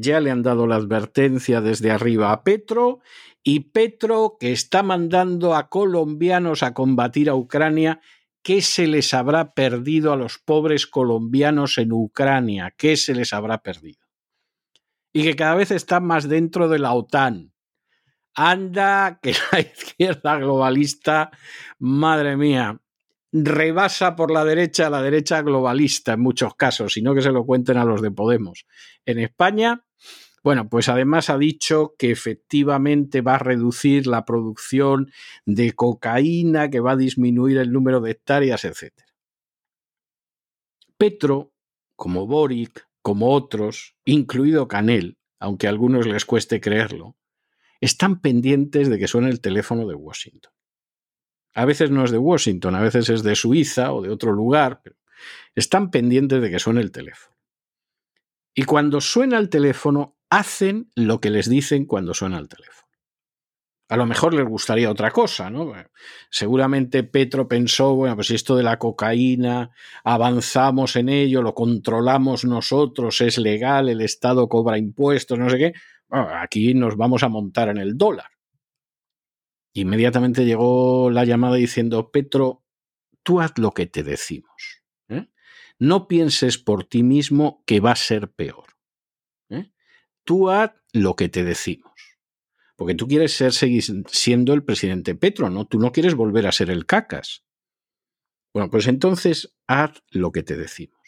ya 0.02 0.20
le 0.20 0.32
han 0.32 0.44
dado 0.44 0.68
la 0.68 0.76
advertencia 0.76 1.62
desde 1.62 1.92
arriba 1.92 2.32
a 2.32 2.44
Petro 2.44 3.00
y 3.44 3.60
Petro 3.72 4.38
que 4.40 4.52
está 4.52 4.84
mandando 4.84 5.56
a 5.56 5.70
colombianos 5.70 6.64
a 6.64 6.74
combatir 6.74 7.30
a 7.30 7.36
Ucrania, 7.36 8.02
¿qué 8.42 8.62
se 8.62 8.88
les 8.88 9.14
habrá 9.14 9.54
perdido 9.54 10.14
a 10.14 10.18
los 10.18 10.40
pobres 10.40 10.88
colombianos 10.88 11.78
en 11.78 11.92
Ucrania? 11.92 12.74
¿Qué 12.76 12.98
se 12.98 13.14
les 13.14 13.34
habrá 13.34 13.62
perdido? 13.62 14.02
Y 15.12 15.24
que 15.24 15.36
cada 15.36 15.56
vez 15.56 15.72
están 15.72 16.06
más 16.06 16.28
dentro 16.28 16.70
de 16.70 16.80
la 16.80 16.94
OTAN. 16.94 17.54
Anda, 18.34 19.20
que 19.22 19.34
la 19.52 19.60
izquierda 19.60 20.38
globalista, 20.38 21.32
madre 21.78 22.36
mía, 22.36 22.80
rebasa 23.34 24.16
por 24.16 24.30
la 24.30 24.46
derecha 24.46 24.88
a 24.88 24.90
la 24.92 25.02
derecha 25.02 25.42
globalista 25.42 26.14
en 26.14 26.22
muchos 26.22 26.56
casos, 26.56 26.94
sino 26.94 27.16
que 27.16 27.22
se 27.24 27.32
lo 27.32 27.46
cuenten 27.46 27.78
a 27.78 27.86
los 27.86 28.02
de 28.02 28.12
Podemos. 28.12 28.68
En 29.06 29.18
España, 29.18 29.84
bueno, 30.44 30.70
pues 30.70 30.88
además 30.88 31.32
ha 31.32 31.38
dicho 31.38 31.96
que 31.98 32.12
efectivamente 32.12 33.22
va 33.22 33.36
a 33.36 33.40
reducir 33.40 34.06
la 34.06 34.24
producción 34.24 35.12
de 35.46 35.74
cocaína, 35.74 36.70
que 36.70 36.80
va 36.80 36.92
a 36.92 36.98
disminuir 36.98 37.58
el 37.58 37.72
número 37.72 38.02
de 38.02 38.12
hectáreas, 38.12 38.66
etc. 38.66 38.94
Petro, 40.98 41.54
como 41.96 42.28
Boric, 42.28 42.88
como 43.02 43.34
otros, 43.34 43.96
incluido 44.06 44.68
Canel, 44.68 45.18
aunque 45.40 45.66
a 45.66 45.72
algunos 45.72 46.06
les 46.06 46.26
cueste 46.26 46.62
creerlo, 46.62 47.18
están 47.82 48.22
pendientes 48.22 48.90
de 48.90 49.00
que 49.00 49.08
suene 49.08 49.30
el 49.30 49.42
teléfono 49.42 49.88
de 49.88 49.96
Washington. 49.96 50.54
A 51.54 51.66
veces 51.66 51.92
no 51.92 52.04
es 52.04 52.12
de 52.12 52.18
Washington, 52.18 52.76
a 52.76 52.82
veces 52.82 53.10
es 53.10 53.24
de 53.24 53.36
Suiza 53.36 53.94
o 53.94 54.02
de 54.02 54.10
otro 54.10 54.32
lugar, 54.32 54.82
pero 54.84 54.96
están 55.56 55.92
pendientes 55.92 56.42
de 56.42 56.50
que 56.50 56.60
suene 56.60 56.82
el 56.82 56.92
teléfono. 56.92 57.36
Y 58.56 58.64
cuando 58.64 59.02
suena 59.02 59.38
el 59.38 59.50
teléfono, 59.50 60.18
hacen 60.30 60.92
lo 60.96 61.20
que 61.20 61.30
les 61.30 61.50
dicen 61.50 61.86
cuando 61.86 62.14
suena 62.14 62.40
el 62.40 62.48
teléfono. 62.48 62.84
A 63.90 63.98
lo 63.98 64.08
mejor 64.08 64.34
les 64.34 64.48
gustaría 64.48 64.90
otra 64.90 65.12
cosa, 65.12 65.52
¿no? 65.52 65.74
Seguramente 66.32 67.04
Petro 67.04 67.48
pensó, 67.48 67.94
bueno, 67.94 68.16
pues 68.16 68.32
esto 68.32 68.56
de 68.56 68.64
la 68.64 68.80
cocaína, 68.80 69.70
avanzamos 70.04 70.96
en 70.96 71.10
ello, 71.10 71.44
lo 71.44 71.54
controlamos 71.54 72.46
nosotros, 72.46 73.22
es 73.22 73.38
legal, 73.38 73.90
el 73.90 74.02
Estado 74.02 74.48
cobra 74.50 74.80
impuestos, 74.80 75.38
no 75.38 75.50
sé 75.50 75.58
qué, 75.58 75.74
aquí 76.10 76.74
nos 76.74 76.98
vamos 76.98 77.22
a 77.22 77.30
montar 77.30 77.70
en 77.70 77.78
el 77.78 77.96
dólar. 77.96 78.33
Inmediatamente 79.74 80.46
llegó 80.46 81.10
la 81.10 81.26
llamada 81.26 81.56
diciendo, 81.56 82.12
Petro, 82.12 82.64
tú 83.24 83.42
haz 83.42 83.58
lo 83.58 83.72
que 83.72 83.88
te 83.88 84.04
decimos. 84.04 84.84
¿eh? 85.10 85.28
No 85.80 86.08
pienses 86.08 86.60
por 86.60 86.84
ti 86.84 87.02
mismo 87.02 87.64
que 87.66 87.80
va 87.80 87.92
a 87.92 87.96
ser 87.96 88.32
peor. 88.32 88.66
¿eh? 89.50 89.72
Tú 90.24 90.52
haz 90.52 90.74
lo 90.94 91.16
que 91.16 91.28
te 91.28 91.44
decimos. 91.44 91.92
Porque 92.76 92.96
tú 92.96 93.08
quieres 93.08 93.34
ser, 93.34 93.52
seguir 93.52 93.84
siendo 94.08 94.54
el 94.54 94.64
presidente 94.64 95.16
Petro, 95.16 95.50
¿no? 95.50 95.66
Tú 95.66 95.80
no 95.80 95.92
quieres 95.92 96.16
volver 96.16 96.48
a 96.48 96.52
ser 96.52 96.70
el 96.70 96.86
cacas. 96.86 97.44
Bueno, 98.54 98.70
pues 98.70 98.88
entonces 98.88 99.56
haz 99.68 100.04
lo 100.12 100.32
que 100.32 100.44
te 100.44 100.56
decimos. 100.56 101.00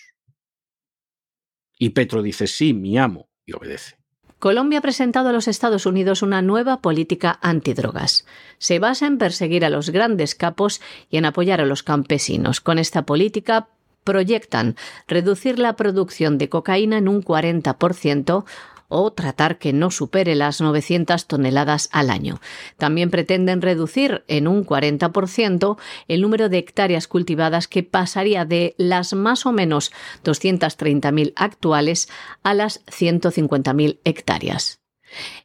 Y 1.78 1.89
Petro 1.89 2.21
dice, 2.21 2.47
sí, 2.47 2.73
mi 2.73 2.97
amo, 2.97 3.30
y 3.45 3.54
obedece. 3.54 3.97
Colombia 4.39 4.80
ha 4.80 4.82
presentado 4.82 5.30
a 5.30 5.32
los 5.32 5.48
Estados 5.48 5.86
Unidos 5.86 6.21
una 6.21 6.41
nueva 6.41 6.82
política 6.82 7.39
antidrogas. 7.41 8.26
Se 8.58 8.80
basa 8.80 9.08
en 9.08 9.17
perseguir 9.17 9.65
a 9.65 9.69
los 9.69 9.89
grandes 9.89 10.36
capos 10.36 10.82
y 11.10 11.17
en 11.17 11.26
apoyar 11.26 11.62
a 11.62 11.65
los 11.65 11.84
campesinos. 11.84 12.62
Con 12.62 12.78
esta 12.78 13.04
política 13.06 13.67
proyectan 14.04 14.76
reducir 15.08 15.58
la 15.58 15.76
producción 15.76 16.38
de 16.38 16.50
cocaína 16.50 16.98
en 16.98 17.08
un 17.08 17.24
40%, 17.24 18.45
o 18.88 19.12
tratar 19.13 19.58
que 19.58 19.74
no 19.74 19.91
supere 19.91 20.36
las 20.36 20.62
900 20.62 21.28
toneladas 21.28 21.89
al 21.91 22.10
año. 22.10 22.39
También 22.78 23.10
pretenden 23.10 23.62
reducir 23.62 24.24
en 24.28 24.48
un 24.48 24.65
40% 24.65 25.78
el 26.08 26.21
número 26.21 26.50
de 26.50 26.58
hectáreas 26.58 27.08
cultivadas 27.08 27.67
que 27.67 27.84
pasaría 27.84 28.45
de 28.45 28.76
las 28.78 29.13
más 29.13 29.45
o 29.45 29.52
menos 29.52 29.91
230.000 30.24 31.34
actuales 31.36 32.10
a 32.43 32.54
las 32.54 32.86
150.000 32.86 34.00
hectáreas. 34.04 34.82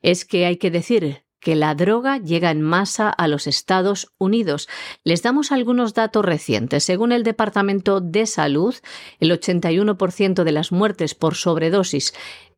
Es 0.02 0.24
que 0.24 0.46
hay 0.46 0.56
que 0.56 0.70
decir 0.70 1.24
que 1.40 1.56
la 1.56 1.74
droga 1.74 2.18
llega 2.18 2.50
en 2.50 2.60
masa 2.60 3.08
a 3.08 3.26
los 3.26 3.46
Estados 3.46 4.12
Unidos. 4.18 4.68
Les 5.04 5.22
damos 5.22 5.52
algunos 5.52 5.94
datos 5.94 6.24
recientes. 6.24 6.84
Según 6.84 7.12
el 7.12 7.22
Departamento 7.22 8.00
de 8.00 8.26
Salud, 8.26 8.74
el 9.18 9.30
81% 9.32 10.44
de 10.44 10.52
las 10.52 10.70
muertes 10.70 11.14
por 11.14 11.34
sobredosis 11.34 12.12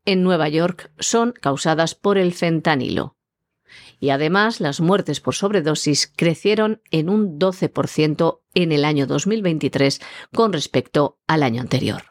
en 0.05 0.23
Nueva 0.23 0.49
York 0.49 0.93
son 0.99 1.33
causadas 1.33 1.95
por 1.95 2.19
el 2.19 2.33
fentanilo. 2.33 3.17
Y 4.01 4.11
además, 4.11 4.61
las 4.61 4.81
muertes 4.81 5.21
por 5.21 5.35
sobredosis 5.35 6.13
crecieron 6.15 6.83
en 6.91 7.09
un 7.09 7.39
12% 7.39 8.41
en 8.55 8.73
el 8.73 8.85
año 8.85 9.07
2023 9.07 10.01
con 10.35 10.53
respecto 10.53 11.19
al 11.27 11.43
año 11.43 11.61
anterior. 11.61 12.03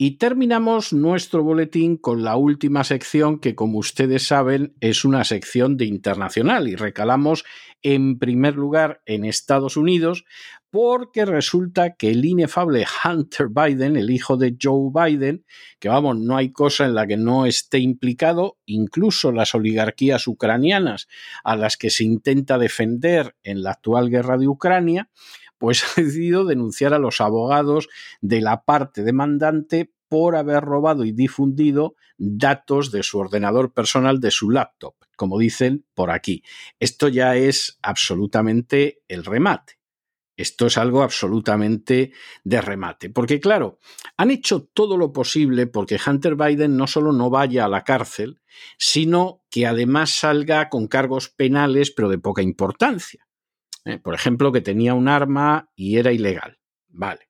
Y 0.00 0.12
terminamos 0.18 0.92
nuestro 0.92 1.42
boletín 1.42 1.96
con 1.96 2.22
la 2.22 2.36
última 2.36 2.84
sección 2.84 3.40
que, 3.40 3.56
como 3.56 3.78
ustedes 3.78 4.28
saben, 4.28 4.74
es 4.80 5.04
una 5.04 5.24
sección 5.24 5.76
de 5.76 5.86
internacional 5.86 6.68
y 6.68 6.76
recalamos 6.76 7.44
en 7.82 8.18
primer 8.20 8.54
lugar 8.54 9.02
en 9.06 9.24
Estados 9.24 9.76
Unidos 9.76 10.24
porque 10.70 11.24
resulta 11.24 11.94
que 11.94 12.10
el 12.10 12.24
inefable 12.24 12.86
Hunter 13.04 13.48
Biden, 13.48 13.96
el 13.96 14.10
hijo 14.10 14.36
de 14.36 14.56
Joe 14.60 14.90
Biden, 14.92 15.44
que 15.78 15.88
vamos, 15.88 16.18
no 16.18 16.36
hay 16.36 16.52
cosa 16.52 16.84
en 16.84 16.94
la 16.94 17.06
que 17.06 17.16
no 17.16 17.46
esté 17.46 17.78
implicado, 17.78 18.58
incluso 18.66 19.32
las 19.32 19.54
oligarquías 19.54 20.26
ucranianas 20.26 21.08
a 21.42 21.56
las 21.56 21.76
que 21.76 21.90
se 21.90 22.04
intenta 22.04 22.58
defender 22.58 23.34
en 23.42 23.62
la 23.62 23.72
actual 23.72 24.10
guerra 24.10 24.36
de 24.36 24.48
Ucrania, 24.48 25.10
pues 25.56 25.82
ha 25.96 26.00
decidido 26.00 26.44
denunciar 26.44 26.92
a 26.92 26.98
los 26.98 27.20
abogados 27.20 27.88
de 28.20 28.40
la 28.40 28.64
parte 28.64 29.02
demandante 29.02 29.92
por 30.08 30.36
haber 30.36 30.64
robado 30.64 31.04
y 31.04 31.12
difundido 31.12 31.94
datos 32.16 32.90
de 32.90 33.02
su 33.02 33.18
ordenador 33.18 33.72
personal, 33.72 34.20
de 34.20 34.30
su 34.30 34.50
laptop, 34.50 34.94
como 35.16 35.38
dicen 35.38 35.84
por 35.94 36.10
aquí. 36.10 36.42
Esto 36.80 37.08
ya 37.08 37.36
es 37.36 37.78
absolutamente 37.82 39.02
el 39.08 39.24
remate. 39.24 39.77
Esto 40.38 40.66
es 40.66 40.78
algo 40.78 41.02
absolutamente 41.02 42.12
de 42.44 42.60
remate. 42.60 43.10
Porque 43.10 43.40
claro, 43.40 43.80
han 44.16 44.30
hecho 44.30 44.62
todo 44.62 44.96
lo 44.96 45.12
posible 45.12 45.66
porque 45.66 45.98
Hunter 46.04 46.36
Biden 46.36 46.76
no 46.76 46.86
solo 46.86 47.12
no 47.12 47.28
vaya 47.28 47.64
a 47.64 47.68
la 47.68 47.82
cárcel, 47.82 48.40
sino 48.78 49.42
que 49.50 49.66
además 49.66 50.10
salga 50.10 50.68
con 50.68 50.86
cargos 50.86 51.28
penales, 51.28 51.90
pero 51.90 52.08
de 52.08 52.18
poca 52.18 52.40
importancia. 52.40 53.26
¿eh? 53.84 53.98
por 53.98 54.14
ejemplo, 54.14 54.52
que 54.52 54.60
tenía 54.60 54.94
un 54.94 55.08
arma 55.08 55.70
y 55.74 55.96
era 55.96 56.12
ilegal. 56.12 56.60
Vale. 56.88 57.28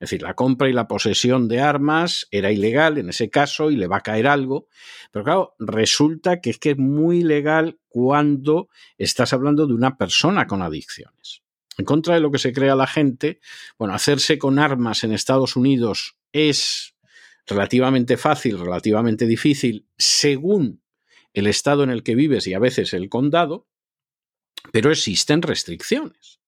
Es 0.00 0.10
decir, 0.10 0.22
la 0.22 0.34
compra 0.34 0.68
y 0.68 0.72
la 0.72 0.88
posesión 0.88 1.46
de 1.46 1.60
armas 1.60 2.26
era 2.32 2.50
ilegal 2.50 2.98
en 2.98 3.08
ese 3.08 3.30
caso 3.30 3.70
y 3.70 3.76
le 3.76 3.86
va 3.86 3.98
a 3.98 4.02
caer 4.02 4.26
algo. 4.26 4.66
Pero 5.12 5.24
claro, 5.24 5.54
resulta 5.60 6.40
que 6.40 6.50
es 6.50 6.58
que 6.58 6.72
es 6.72 6.78
muy 6.78 7.18
ilegal 7.18 7.78
cuando 7.88 8.68
estás 8.96 9.32
hablando 9.32 9.66
de 9.66 9.74
una 9.74 9.96
persona 9.96 10.48
con 10.48 10.62
adicciones. 10.62 11.42
En 11.78 11.84
contra 11.84 12.14
de 12.14 12.20
lo 12.20 12.30
que 12.30 12.38
se 12.38 12.52
crea 12.52 12.74
la 12.74 12.88
gente, 12.88 13.40
bueno, 13.78 13.94
hacerse 13.94 14.36
con 14.36 14.58
armas 14.58 15.04
en 15.04 15.12
Estados 15.12 15.56
Unidos 15.56 16.18
es 16.32 16.96
relativamente 17.46 18.16
fácil, 18.16 18.58
relativamente 18.58 19.26
difícil, 19.26 19.86
según 19.96 20.82
el 21.32 21.46
estado 21.46 21.84
en 21.84 21.90
el 21.90 22.02
que 22.02 22.16
vives 22.16 22.46
y 22.46 22.54
a 22.54 22.58
veces 22.58 22.92
el 22.92 23.08
condado, 23.08 23.68
pero 24.72 24.90
existen 24.90 25.40
restricciones. 25.40 26.40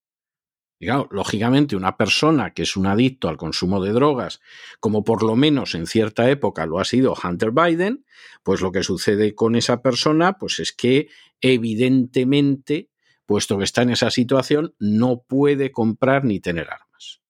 lógicamente, 0.81 1.77
una 1.77 1.97
persona 1.97 2.53
que 2.53 2.63
es 2.63 2.77
un 2.77 2.87
adicto 2.87 3.29
al 3.29 3.37
consumo 3.37 3.83
de 3.83 3.93
drogas, 3.93 4.41
como 4.81 5.05
por 5.05 5.23
lo 5.23 5.37
menos 5.37 5.75
en 5.75 5.87
cierta 5.87 6.29
época 6.29 6.67
lo 6.67 6.81
ha 6.81 6.85
sido 6.85 7.15
Hunter 7.23 7.53
Biden, 7.53 8.05
pues 8.43 8.63
lo 8.63 8.73
que 8.73 8.83
sucede 8.83 9.35
con 9.35 9.55
esa 9.55 9.81
persona, 9.81 10.39
pues 10.39 10.59
es 10.59 10.73
que 10.73 11.09
evidentemente, 11.41 12.90
puesto 13.31 13.59
que 13.59 13.63
está 13.63 13.83
en 13.83 13.91
esa 13.91 14.11
situación, 14.11 14.75
no 14.81 15.23
puede 15.23 15.71
comprar 15.71 16.25
ni 16.25 16.41
tener 16.41 16.69
armas. 16.69 17.23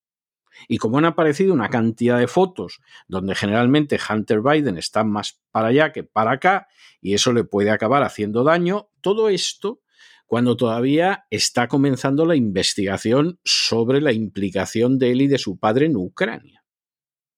Y 0.67 0.79
como 0.79 0.97
han 0.97 1.05
aparecido 1.05 1.53
una 1.53 1.69
cantidad 1.69 2.19
de 2.19 2.27
fotos 2.27 2.81
donde 3.07 3.35
generalmente 3.35 4.01
Hunter 4.09 4.41
Biden 4.41 4.79
está 4.79 5.05
más 5.05 5.43
para 5.51 5.69
allá 5.69 5.93
que 5.93 6.03
para 6.03 6.31
acá, 6.31 6.69
y 7.03 7.13
eso 7.13 7.35
le 7.35 7.45
puede 7.45 7.69
acabar 7.69 8.03
haciendo 8.03 8.45
daño, 8.45 8.89
todo 9.03 9.29
esto 9.29 9.83
cuando 10.25 10.57
todavía 10.57 11.27
está 11.29 11.69
comenzando 11.69 12.25
la 12.25 12.35
investigación 12.35 13.39
sobre 13.45 14.01
la 14.01 14.15
implicación 14.15 14.99
de 14.99 15.11
él 15.11 15.21
y 15.21 15.27
de 15.27 15.37
su 15.37 15.59
padre 15.59 15.85
en 15.85 15.99
Ucrania. 15.99 16.65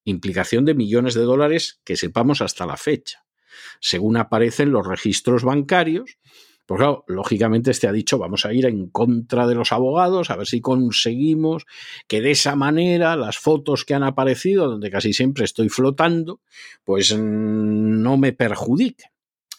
Implicación 0.05 0.65
de 0.65 0.75
millones 0.75 1.15
de 1.15 1.23
dólares 1.23 1.81
que 1.83 1.97
sepamos 1.97 2.41
hasta 2.41 2.65
la 2.65 2.77
fecha. 2.77 3.25
Según 3.81 4.19
aparecen 4.19 4.71
los 4.71 4.87
registros 4.87 5.43
bancarios, 5.43 6.17
pues 6.67 6.79
claro, 6.79 7.05
lógicamente 7.09 7.71
este 7.71 7.89
ha 7.89 7.93
dicho, 7.93 8.19
vamos 8.19 8.47
a 8.47 8.53
ir 8.53 8.67
en 8.67 8.89
contra 8.89 9.47
de 9.47 9.55
los 9.55 9.73
abogados, 9.73 10.31
a 10.31 10.37
ver 10.37 10.47
si 10.47 10.61
conseguimos 10.61 11.67
que 12.07 12.21
de 12.21 12.31
esa 12.31 12.55
manera 12.55 13.17
las 13.17 13.39
fotos 13.39 13.85
que 13.85 13.95
han 13.95 14.05
aparecido, 14.05 14.69
donde 14.69 14.91
casi 14.91 15.13
siempre 15.13 15.45
estoy 15.45 15.69
flotando, 15.69 16.41
pues 16.85 17.15
mm, 17.15 18.03
no 18.03 18.17
me 18.17 18.33
perjudiquen. 18.33 19.11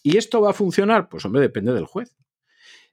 ¿Y 0.01 0.17
esto 0.17 0.41
va 0.41 0.51
a 0.51 0.53
funcionar? 0.53 1.09
Pues 1.09 1.25
hombre, 1.25 1.41
depende 1.41 1.73
del 1.73 1.85
juez. 1.85 2.15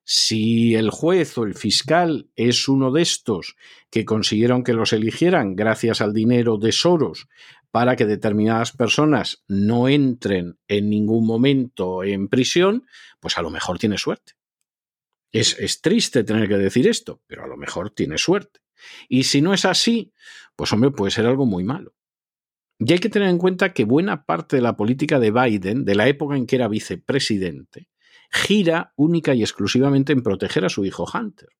Si 0.04 0.74
el 0.74 0.90
juez 0.90 1.36
o 1.38 1.44
el 1.44 1.54
fiscal 1.54 2.30
es 2.34 2.68
uno 2.68 2.90
de 2.90 3.02
estos 3.02 3.56
que 3.90 4.04
consiguieron 4.04 4.64
que 4.64 4.72
los 4.72 4.92
eligieran 4.92 5.54
gracias 5.54 6.00
al 6.00 6.12
dinero 6.12 6.56
de 6.56 6.72
Soros 6.72 7.28
para 7.70 7.96
que 7.96 8.06
determinadas 8.06 8.72
personas 8.72 9.44
no 9.46 9.88
entren 9.88 10.58
en 10.68 10.90
ningún 10.90 11.26
momento 11.26 12.02
en 12.02 12.28
prisión, 12.28 12.86
pues 13.20 13.38
a 13.38 13.42
lo 13.42 13.50
mejor 13.50 13.78
tiene 13.78 13.98
suerte. 13.98 14.32
Es, 15.32 15.56
es, 15.58 15.80
triste 15.80 16.24
tener 16.24 16.48
que 16.48 16.56
decir 16.56 16.88
esto, 16.88 17.22
pero 17.26 17.44
a 17.44 17.46
lo 17.46 17.56
mejor 17.56 17.90
tiene 17.90 18.18
suerte. 18.18 18.60
Y 19.08 19.24
si 19.24 19.40
no 19.40 19.54
es 19.54 19.64
así, 19.64 20.12
pues 20.56 20.72
hombre, 20.72 20.90
puede 20.90 21.12
ser 21.12 21.26
algo 21.26 21.46
muy 21.46 21.62
malo. 21.62 21.94
Y 22.80 22.92
hay 22.92 22.98
que 22.98 23.10
tener 23.10 23.28
en 23.28 23.38
cuenta 23.38 23.72
que 23.72 23.84
buena 23.84 24.24
parte 24.24 24.56
de 24.56 24.62
la 24.62 24.76
política 24.76 25.20
de 25.20 25.30
Biden, 25.30 25.84
de 25.84 25.94
la 25.94 26.08
época 26.08 26.36
en 26.36 26.46
que 26.46 26.56
era 26.56 26.66
vicepresidente, 26.66 27.88
gira 28.30 28.92
única 28.96 29.34
y 29.34 29.42
exclusivamente 29.42 30.12
en 30.12 30.22
proteger 30.22 30.64
a 30.64 30.70
su 30.70 30.84
hijo 30.84 31.04
Hunter. 31.12 31.50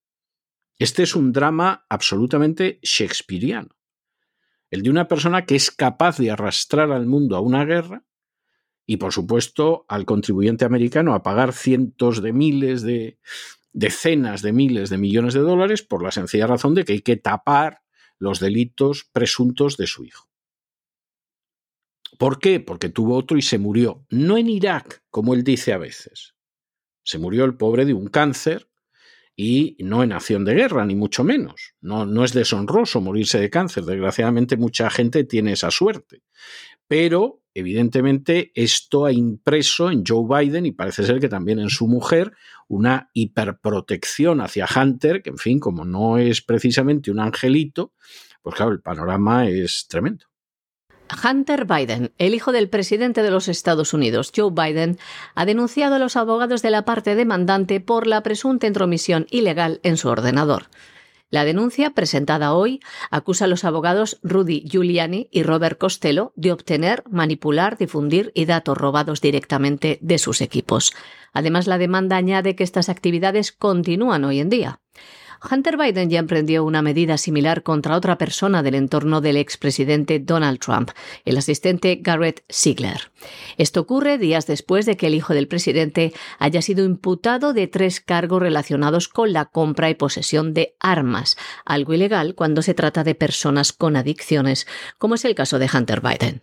Este 0.79 1.03
es 1.03 1.15
un 1.15 1.31
drama 1.31 1.85
absolutamente 1.89 2.79
shakespeariano. 2.81 3.69
El 4.71 4.83
de 4.83 4.89
una 4.89 5.07
persona 5.07 5.45
que 5.45 5.55
es 5.55 5.69
capaz 5.69 6.17
de 6.17 6.31
arrastrar 6.31 6.91
al 6.91 7.05
mundo 7.05 7.35
a 7.35 7.41
una 7.41 7.65
guerra 7.65 8.05
y, 8.87 8.97
por 8.97 9.11
supuesto, 9.13 9.85
al 9.89 10.05
contribuyente 10.05 10.65
americano 10.65 11.13
a 11.13 11.21
pagar 11.21 11.53
cientos 11.53 12.21
de 12.21 12.33
miles 12.33 12.81
de 12.81 13.19
decenas 13.73 14.41
de 14.41 14.53
miles 14.53 14.89
de 14.89 14.97
millones 14.97 15.33
de 15.33 15.41
dólares 15.41 15.81
por 15.81 16.03
la 16.03 16.11
sencilla 16.11 16.47
razón 16.47 16.73
de 16.73 16.85
que 16.85 16.93
hay 16.93 17.01
que 17.01 17.17
tapar 17.17 17.83
los 18.17 18.39
delitos 18.39 19.09
presuntos 19.11 19.77
de 19.77 19.87
su 19.87 20.05
hijo. 20.05 20.29
¿Por 22.17 22.39
qué? 22.39 22.59
Porque 22.59 22.89
tuvo 22.89 23.15
otro 23.15 23.37
y 23.37 23.41
se 23.41 23.57
murió. 23.57 24.05
No 24.09 24.37
en 24.37 24.47
Irak, 24.47 25.03
como 25.09 25.33
él 25.33 25.43
dice 25.43 25.73
a 25.73 25.77
veces, 25.77 26.35
se 27.03 27.17
murió 27.17 27.45
el 27.45 27.57
pobre 27.57 27.85
de 27.85 27.93
un 27.93 28.07
cáncer 28.07 28.70
y 29.35 29.77
no 29.79 30.03
en 30.03 30.11
acción 30.11 30.45
de 30.45 30.53
guerra, 30.53 30.85
ni 30.85 30.95
mucho 30.95 31.23
menos. 31.23 31.73
No, 31.81 32.05
no 32.05 32.23
es 32.23 32.33
deshonroso 32.33 33.01
morirse 33.01 33.39
de 33.39 33.49
cáncer. 33.49 33.85
Desgraciadamente 33.85 34.57
mucha 34.57 34.89
gente 34.89 35.23
tiene 35.23 35.53
esa 35.53 35.71
suerte. 35.71 36.23
Pero, 36.87 37.41
evidentemente, 37.53 38.51
esto 38.53 39.05
ha 39.05 39.11
impreso 39.11 39.89
en 39.89 40.03
Joe 40.05 40.25
Biden 40.27 40.65
y 40.65 40.73
parece 40.73 41.03
ser 41.03 41.19
que 41.19 41.29
también 41.29 41.59
en 41.59 41.69
su 41.69 41.87
mujer 41.87 42.33
una 42.67 43.09
hiperprotección 43.13 44.41
hacia 44.41 44.67
Hunter, 44.75 45.21
que 45.21 45.29
en 45.29 45.37
fin, 45.37 45.59
como 45.59 45.85
no 45.85 46.17
es 46.17 46.41
precisamente 46.41 47.11
un 47.11 47.19
angelito, 47.19 47.93
pues 48.41 48.55
claro, 48.55 48.71
el 48.71 48.81
panorama 48.81 49.47
es 49.47 49.87
tremendo. 49.87 50.25
Hunter 51.23 51.65
Biden, 51.65 52.13
el 52.17 52.33
hijo 52.33 52.51
del 52.51 52.69
presidente 52.69 53.23
de 53.23 53.31
los 53.31 53.47
Estados 53.47 53.93
Unidos, 53.93 54.31
Joe 54.35 54.51
Biden, 54.51 54.97
ha 55.35 55.45
denunciado 55.45 55.95
a 55.95 55.99
los 55.99 56.15
abogados 56.15 56.61
de 56.61 56.71
la 56.71 56.85
parte 56.85 57.15
demandante 57.15 57.79
por 57.79 58.07
la 58.07 58.23
presunta 58.23 58.67
intromisión 58.67 59.27
ilegal 59.29 59.79
en 59.83 59.97
su 59.97 60.09
ordenador. 60.09 60.67
La 61.31 61.45
denuncia, 61.45 61.91
presentada 61.91 62.53
hoy, 62.53 62.81
acusa 63.09 63.45
a 63.45 63.47
los 63.47 63.63
abogados 63.63 64.19
Rudy 64.21 64.65
Giuliani 64.67 65.29
y 65.31 65.43
Robert 65.43 65.77
Costello 65.77 66.33
de 66.35 66.51
obtener, 66.51 67.03
manipular, 67.09 67.77
difundir 67.77 68.33
y 68.35 68.43
datos 68.45 68.77
robados 68.77 69.21
directamente 69.21 69.97
de 70.01 70.17
sus 70.17 70.41
equipos. 70.41 70.91
Además, 71.31 71.67
la 71.67 71.77
demanda 71.77 72.17
añade 72.17 72.57
que 72.57 72.65
estas 72.65 72.89
actividades 72.89 73.53
continúan 73.53 74.25
hoy 74.25 74.41
en 74.41 74.49
día. 74.49 74.81
Hunter 75.49 75.75
Biden 75.75 76.09
ya 76.09 76.19
emprendió 76.19 76.63
una 76.63 76.81
medida 76.81 77.17
similar 77.17 77.63
contra 77.63 77.95
otra 77.95 78.17
persona 78.17 78.61
del 78.61 78.75
entorno 78.75 79.21
del 79.21 79.37
expresidente 79.37 80.19
Donald 80.19 80.59
Trump, 80.59 80.91
el 81.25 81.37
asistente 81.37 81.99
Garrett 82.01 82.43
Ziegler. 82.51 83.11
Esto 83.57 83.81
ocurre 83.81 84.17
días 84.17 84.45
después 84.45 84.85
de 84.85 84.97
que 84.97 85.07
el 85.07 85.15
hijo 85.15 85.33
del 85.33 85.47
presidente 85.47 86.13
haya 86.37 86.61
sido 86.61 86.85
imputado 86.85 87.53
de 87.53 87.67
tres 87.67 88.01
cargos 88.01 88.41
relacionados 88.41 89.07
con 89.07 89.33
la 89.33 89.45
compra 89.45 89.89
y 89.89 89.95
posesión 89.95 90.53
de 90.53 90.75
armas, 90.79 91.37
algo 91.65 91.93
ilegal 91.93 92.35
cuando 92.35 92.61
se 92.61 92.73
trata 92.73 93.03
de 93.03 93.15
personas 93.15 93.73
con 93.73 93.95
adicciones, 93.95 94.67
como 94.97 95.15
es 95.15 95.25
el 95.25 95.35
caso 95.35 95.57
de 95.57 95.69
Hunter 95.73 96.01
Biden. 96.01 96.41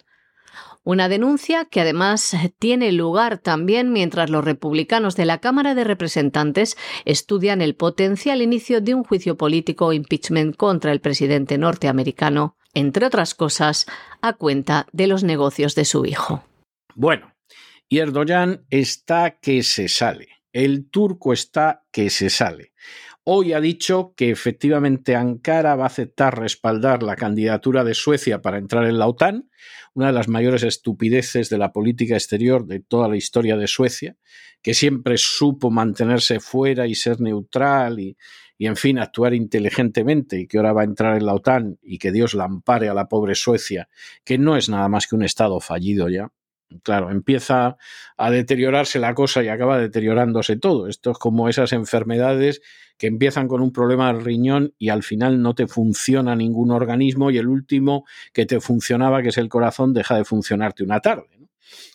Una 0.85 1.09
denuncia 1.09 1.67
que 1.67 1.81
además 1.81 2.35
tiene 2.59 2.93
lugar 2.93 3.39
también 3.39 3.93
mientras 3.93 4.31
los 4.31 4.45
republicanos 4.45 5.17
de 5.17 5.27
la 5.27 5.39
Cámara 5.39 5.75
de 5.75 5.85
Representantes 5.85 6.77
estudian 7.05 7.61
el 7.61 7.75
potencial 7.75 8.41
inicio 8.43 8.81
de 8.81 8.95
un 8.95 9.05
juicio 9.05 9.37
político 9.37 9.87
o 9.87 9.93
impeachment 9.93 10.57
contra 10.57 10.93
el 10.93 11.01
presidente 11.01 11.59
norteamericano, 11.59 12.57
entre 12.75 13.07
otras 13.07 13.35
cosas, 13.35 13.87
a 14.23 14.33
cuenta 14.35 14.87
de 14.93 15.07
los 15.07 15.25
negocios 15.25 15.75
de 15.75 15.85
su 15.85 16.07
hijo. 16.07 16.45
Bueno, 16.95 17.35
y 17.89 17.99
Erdogan 17.99 18.65
está 18.71 19.39
que 19.39 19.63
se 19.63 19.89
sale. 19.89 20.29
El 20.53 20.89
turco 20.91 21.33
está 21.33 21.85
que 21.93 22.11
se 22.11 22.31
sale. 22.31 22.73
Hoy 23.31 23.53
ha 23.53 23.61
dicho 23.61 24.15
que 24.17 24.31
efectivamente 24.31 25.15
Ankara 25.15 25.77
va 25.77 25.85
a 25.85 25.89
aceptar 25.89 26.41
respaldar 26.41 27.03
la 27.03 27.15
candidatura 27.15 27.85
de 27.85 27.93
Suecia 27.93 28.41
para 28.41 28.57
entrar 28.57 28.87
en 28.87 28.99
la 28.99 29.07
OTAN, 29.07 29.51
una 29.93 30.07
de 30.07 30.15
las 30.15 30.29
mayores 30.29 30.63
estupideces 30.63 31.51
de 31.51 31.59
la 31.59 31.71
política 31.71 32.15
exterior 32.15 32.65
de 32.65 32.81
toda 32.81 33.07
la 33.07 33.19
historia 33.19 33.59
de 33.59 33.67
Suecia, 33.67 34.17
que 34.63 34.73
siempre 34.73 35.19
supo 35.19 35.71
mantenerse 35.71 36.41
fuera 36.41 36.87
y 36.87 36.95
ser 36.95 37.21
neutral 37.21 38.01
y, 38.01 38.17
y 38.57 38.65
en 38.65 38.77
fin, 38.77 38.99
actuar 38.99 39.35
inteligentemente 39.35 40.41
y 40.41 40.47
que 40.47 40.57
ahora 40.57 40.73
va 40.73 40.81
a 40.81 40.85
entrar 40.85 41.19
en 41.19 41.27
la 41.27 41.35
OTAN 41.35 41.79
y 41.83 41.99
que 41.99 42.13
Dios 42.13 42.33
la 42.33 42.45
ampare 42.45 42.89
a 42.89 42.95
la 42.95 43.09
pobre 43.09 43.35
Suecia, 43.35 43.91
que 44.25 44.39
no 44.39 44.57
es 44.57 44.71
nada 44.71 44.89
más 44.89 45.07
que 45.07 45.17
un 45.17 45.23
Estado 45.23 45.61
fallido 45.61 46.09
ya 46.09 46.33
claro, 46.83 47.11
empieza 47.11 47.77
a 48.17 48.31
deteriorarse 48.31 48.99
la 48.99 49.15
cosa 49.15 49.43
y 49.43 49.49
acaba 49.49 49.79
deteriorándose 49.79 50.57
todo. 50.57 50.87
Esto 50.87 51.13
es 51.13 51.19
como 51.19 51.49
esas 51.49 51.73
enfermedades 51.73 52.61
que 52.99 53.07
empiezan 53.07 53.49
con 53.49 53.63
un 53.63 53.73
problema 53.73 54.13
del 54.13 54.25
riñón 54.25 54.75
y 54.79 54.89
al 54.89 55.03
final 55.03 55.41
no 55.41 55.55
te 55.55 55.67
funciona 55.67 56.35
ningún 56.35 56.71
organismo 56.71 57.31
y 57.31 57.39
el 57.39 57.49
último 57.49 58.05
que 58.33 58.45
te 58.45 58.61
funcionaba, 58.61 59.23
que 59.23 59.29
es 59.29 59.39
el 59.39 59.49
corazón, 59.49 59.95
deja 59.95 60.17
de 60.17 60.25
funcionarte 60.25 60.83
una 60.83 61.01
tarde. 61.01 61.49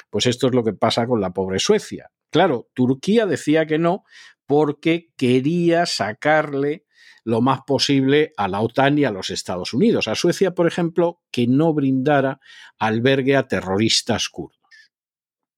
Pues 0.10 0.26
esto 0.28 0.48
es 0.48 0.54
lo 0.54 0.64
que 0.64 0.74
pasa 0.74 1.06
con 1.06 1.20
la 1.20 1.32
pobre 1.32 1.60
Suecia. 1.60 2.12
Claro, 2.30 2.70
Turquía 2.74 3.26
decía 3.26 3.66
que 3.66 3.80
no 3.80 4.06
porque 4.46 5.10
quería 5.18 5.86
sacarle 5.86 6.86
lo 7.24 7.42
más 7.42 7.62
posible 7.66 8.34
a 8.38 8.48
la 8.48 8.62
OTAN 8.62 8.98
y 8.98 9.06
a 9.06 9.12
los 9.12 9.30
Estados 9.30 9.74
Unidos. 9.74 10.08
A 10.08 10.16
Suecia, 10.16 10.54
por 10.54 10.68
ejemplo, 10.68 11.22
que 11.32 11.48
no 11.48 11.74
brindara 11.74 12.40
albergue 12.78 13.36
a 13.36 13.48
terroristas 13.48 14.30
kurdos. 14.30 14.63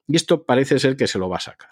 Y 0.08 0.16
esto 0.16 0.46
parece 0.46 0.80
ser 0.80 0.96
que 0.96 1.08
se 1.08 1.20
lo 1.20 1.30
va 1.30 1.38
a 1.38 1.42
sacar. 1.42 1.72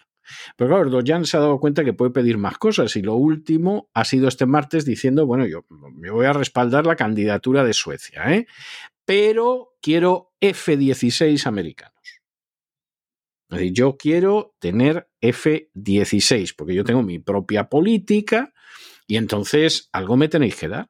Pero 0.55 0.69
claro, 0.69 0.83
Erdogan 0.83 1.25
se 1.25 1.37
ha 1.37 1.41
dado 1.41 1.59
cuenta 1.59 1.83
que 1.83 1.93
puede 1.93 2.11
pedir 2.11 2.37
más 2.37 2.57
cosas 2.57 2.95
y 2.95 3.01
lo 3.01 3.15
último 3.15 3.89
ha 3.93 4.05
sido 4.05 4.27
este 4.27 4.45
martes 4.45 4.85
diciendo, 4.85 5.25
bueno, 5.25 5.45
yo 5.45 5.65
me 5.69 6.09
voy 6.09 6.25
a 6.25 6.33
respaldar 6.33 6.85
la 6.85 6.95
candidatura 6.95 7.63
de 7.63 7.73
Suecia, 7.73 8.33
¿eh? 8.33 8.47
pero 9.05 9.75
quiero 9.81 10.33
F-16 10.39 11.45
americanos. 11.45 11.93
Es 13.49 13.59
decir, 13.59 13.73
yo 13.73 13.97
quiero 13.97 14.55
tener 14.59 15.09
F-16 15.21 16.55
porque 16.55 16.73
yo 16.73 16.83
tengo 16.83 17.03
mi 17.03 17.19
propia 17.19 17.69
política 17.69 18.53
y 19.05 19.17
entonces 19.17 19.89
algo 19.91 20.15
me 20.15 20.29
tenéis 20.29 20.55
que 20.55 20.69
dar. 20.69 20.89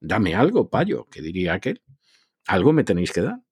Dame 0.00 0.34
algo, 0.34 0.68
payo, 0.68 1.06
que 1.06 1.22
diría 1.22 1.54
aquel. 1.54 1.82
Algo 2.46 2.74
me 2.74 2.84
tenéis 2.84 3.10
que 3.10 3.22
dar 3.22 3.43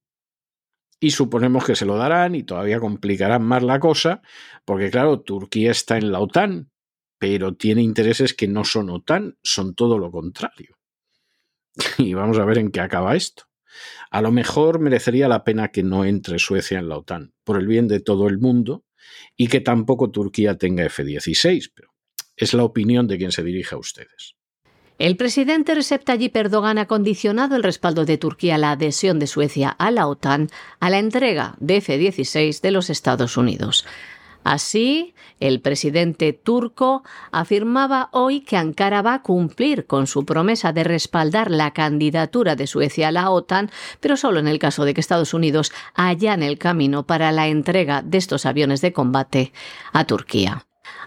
y 1.02 1.10
suponemos 1.10 1.64
que 1.64 1.74
se 1.74 1.84
lo 1.84 1.96
darán 1.96 2.36
y 2.36 2.44
todavía 2.44 2.78
complicarán 2.78 3.42
más 3.42 3.64
la 3.64 3.80
cosa, 3.80 4.22
porque 4.64 4.88
claro, 4.88 5.20
Turquía 5.20 5.72
está 5.72 5.98
en 5.98 6.12
la 6.12 6.20
OTAN, 6.20 6.70
pero 7.18 7.56
tiene 7.56 7.82
intereses 7.82 8.34
que 8.34 8.46
no 8.46 8.62
son 8.62 8.88
OTAN, 8.88 9.36
son 9.42 9.74
todo 9.74 9.98
lo 9.98 10.12
contrario. 10.12 10.78
Y 11.98 12.14
vamos 12.14 12.38
a 12.38 12.44
ver 12.44 12.58
en 12.58 12.70
qué 12.70 12.78
acaba 12.78 13.16
esto. 13.16 13.46
A 14.12 14.22
lo 14.22 14.30
mejor 14.30 14.78
merecería 14.78 15.26
la 15.26 15.42
pena 15.42 15.72
que 15.72 15.82
no 15.82 16.04
entre 16.04 16.38
Suecia 16.38 16.78
en 16.78 16.88
la 16.88 16.98
OTAN, 16.98 17.34
por 17.42 17.58
el 17.58 17.66
bien 17.66 17.88
de 17.88 17.98
todo 17.98 18.28
el 18.28 18.38
mundo, 18.38 18.84
y 19.36 19.48
que 19.48 19.60
tampoco 19.60 20.12
Turquía 20.12 20.56
tenga 20.56 20.84
F-16, 20.84 21.72
pero 21.74 21.88
es 22.36 22.54
la 22.54 22.62
opinión 22.62 23.08
de 23.08 23.18
quien 23.18 23.32
se 23.32 23.42
dirige 23.42 23.74
a 23.74 23.78
ustedes. 23.78 24.36
El 25.02 25.16
presidente 25.16 25.74
Recep 25.74 26.04
Tayyip 26.04 26.36
Erdogan 26.36 26.78
ha 26.78 26.86
condicionado 26.86 27.56
el 27.56 27.64
respaldo 27.64 28.04
de 28.04 28.18
Turquía 28.18 28.54
a 28.54 28.58
la 28.58 28.70
adhesión 28.70 29.18
de 29.18 29.26
Suecia 29.26 29.68
a 29.70 29.90
la 29.90 30.06
OTAN 30.06 30.48
a 30.78 30.90
la 30.90 31.00
entrega 31.00 31.56
de 31.58 31.78
F-16 31.78 32.60
de 32.60 32.70
los 32.70 32.88
Estados 32.88 33.36
Unidos. 33.36 33.84
Así, 34.44 35.16
el 35.40 35.60
presidente 35.60 36.32
turco 36.32 37.02
afirmaba 37.32 38.10
hoy 38.12 38.42
que 38.42 38.56
Ankara 38.56 39.02
va 39.02 39.14
a 39.14 39.22
cumplir 39.22 39.88
con 39.88 40.06
su 40.06 40.24
promesa 40.24 40.72
de 40.72 40.84
respaldar 40.84 41.50
la 41.50 41.72
candidatura 41.72 42.54
de 42.54 42.68
Suecia 42.68 43.08
a 43.08 43.12
la 43.12 43.28
OTAN, 43.30 43.72
pero 43.98 44.16
solo 44.16 44.38
en 44.38 44.46
el 44.46 44.60
caso 44.60 44.84
de 44.84 44.94
que 44.94 45.00
Estados 45.00 45.34
Unidos 45.34 45.72
en 45.96 46.44
el 46.44 46.58
camino 46.58 47.08
para 47.08 47.32
la 47.32 47.48
entrega 47.48 48.02
de 48.02 48.18
estos 48.18 48.46
aviones 48.46 48.80
de 48.82 48.92
combate 48.92 49.52
a 49.92 50.04
Turquía. 50.04 50.64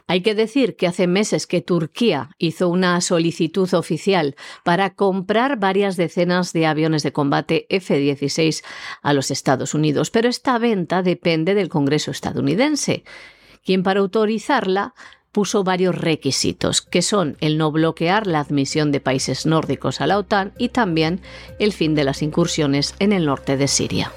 Hay 0.07 0.21
que 0.21 0.35
decir 0.35 0.75
que 0.75 0.87
hace 0.87 1.07
meses 1.07 1.47
que 1.47 1.61
Turquía 1.61 2.29
hizo 2.37 2.69
una 2.69 3.01
solicitud 3.01 3.73
oficial 3.73 4.35
para 4.63 4.95
comprar 4.95 5.57
varias 5.57 5.97
decenas 5.97 6.53
de 6.53 6.65
aviones 6.65 7.03
de 7.03 7.11
combate 7.11 7.65
F-16 7.69 8.63
a 9.01 9.13
los 9.13 9.31
Estados 9.31 9.73
Unidos, 9.73 10.11
pero 10.11 10.29
esta 10.29 10.57
venta 10.57 11.01
depende 11.01 11.55
del 11.55 11.69
Congreso 11.69 12.11
estadounidense, 12.11 13.03
quien 13.63 13.83
para 13.83 13.99
autorizarla 13.99 14.93
puso 15.35 15.65
varios 15.65 15.95
requisitos, 15.95 16.81
que 16.81 17.01
son 17.01 17.35
el 17.41 17.57
no 17.57 17.69
bloquear 17.69 18.25
la 18.25 18.39
admisión 18.39 18.93
de 18.93 19.01
países 19.01 19.45
nórdicos 19.45 19.99
a 19.99 20.07
la 20.07 20.17
OTAN 20.17 20.53
y 20.57 20.69
también 20.69 21.19
el 21.59 21.73
fin 21.73 21.93
de 21.93 22.05
las 22.05 22.21
incursiones 22.21 22.95
en 22.99 23.11
el 23.11 23.25
norte 23.25 23.57
de 23.57 23.67
Siria. 23.67 24.13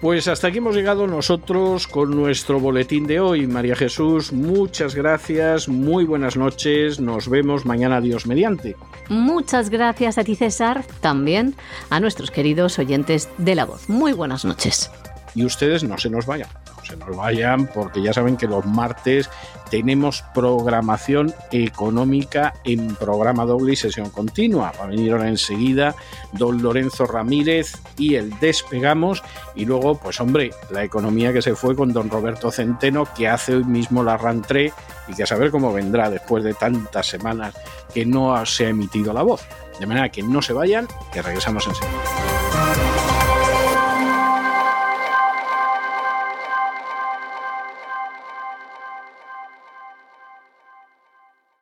Pues 0.00 0.28
hasta 0.28 0.48
aquí 0.48 0.58
hemos 0.58 0.76
llegado 0.76 1.06
nosotros 1.06 1.86
con 1.86 2.10
nuestro 2.10 2.60
boletín 2.60 3.06
de 3.06 3.18
hoy. 3.18 3.46
María 3.46 3.74
Jesús, 3.74 4.30
muchas 4.30 4.94
gracias, 4.94 5.68
muy 5.68 6.04
buenas 6.04 6.36
noches, 6.36 7.00
nos 7.00 7.30
vemos 7.30 7.64
mañana 7.64 8.02
Dios 8.02 8.26
mediante. 8.26 8.76
Muchas 9.08 9.70
gracias 9.70 10.18
a 10.18 10.24
ti 10.24 10.34
César, 10.34 10.84
también 11.00 11.54
a 11.88 11.98
nuestros 11.98 12.30
queridos 12.30 12.78
oyentes 12.78 13.30
de 13.38 13.54
la 13.54 13.64
voz. 13.64 13.88
Muy 13.88 14.12
buenas 14.12 14.44
noches. 14.44 14.90
Y 15.34 15.44
ustedes 15.44 15.82
no 15.82 15.96
se 15.96 16.10
nos 16.10 16.26
vayan 16.26 16.48
se 16.86 16.96
nos 16.96 17.16
vayan 17.16 17.66
porque 17.66 18.02
ya 18.02 18.12
saben 18.12 18.36
que 18.36 18.46
los 18.46 18.64
martes 18.64 19.28
tenemos 19.70 20.22
programación 20.34 21.34
económica 21.50 22.54
en 22.64 22.94
programa 22.94 23.44
doble 23.44 23.72
y 23.72 23.76
sesión 23.76 24.10
continua. 24.10 24.72
Va 24.78 24.84
a 24.84 24.88
venir 24.88 25.12
ahora 25.12 25.28
enseguida 25.28 25.94
don 26.32 26.62
Lorenzo 26.62 27.06
Ramírez 27.06 27.72
y 27.98 28.14
el 28.14 28.38
Despegamos 28.38 29.22
y 29.54 29.64
luego, 29.64 29.98
pues 29.98 30.20
hombre, 30.20 30.50
la 30.70 30.84
economía 30.84 31.32
que 31.32 31.42
se 31.42 31.54
fue 31.54 31.74
con 31.74 31.92
don 31.92 32.10
Roberto 32.10 32.50
Centeno 32.50 33.06
que 33.16 33.28
hace 33.28 33.56
hoy 33.56 33.64
mismo 33.64 34.02
la 34.02 34.16
rantré 34.16 34.72
y 35.08 35.14
que 35.14 35.24
a 35.24 35.26
saber 35.26 35.50
cómo 35.50 35.72
vendrá 35.72 36.10
después 36.10 36.44
de 36.44 36.54
tantas 36.54 37.06
semanas 37.06 37.54
que 37.92 38.04
no 38.04 38.44
se 38.46 38.66
ha 38.66 38.68
emitido 38.70 39.12
la 39.12 39.22
voz. 39.22 39.42
De 39.78 39.86
manera 39.86 40.08
que 40.08 40.22
no 40.22 40.40
se 40.42 40.52
vayan, 40.52 40.88
que 41.12 41.22
regresamos 41.22 41.66
enseguida. 41.66 42.35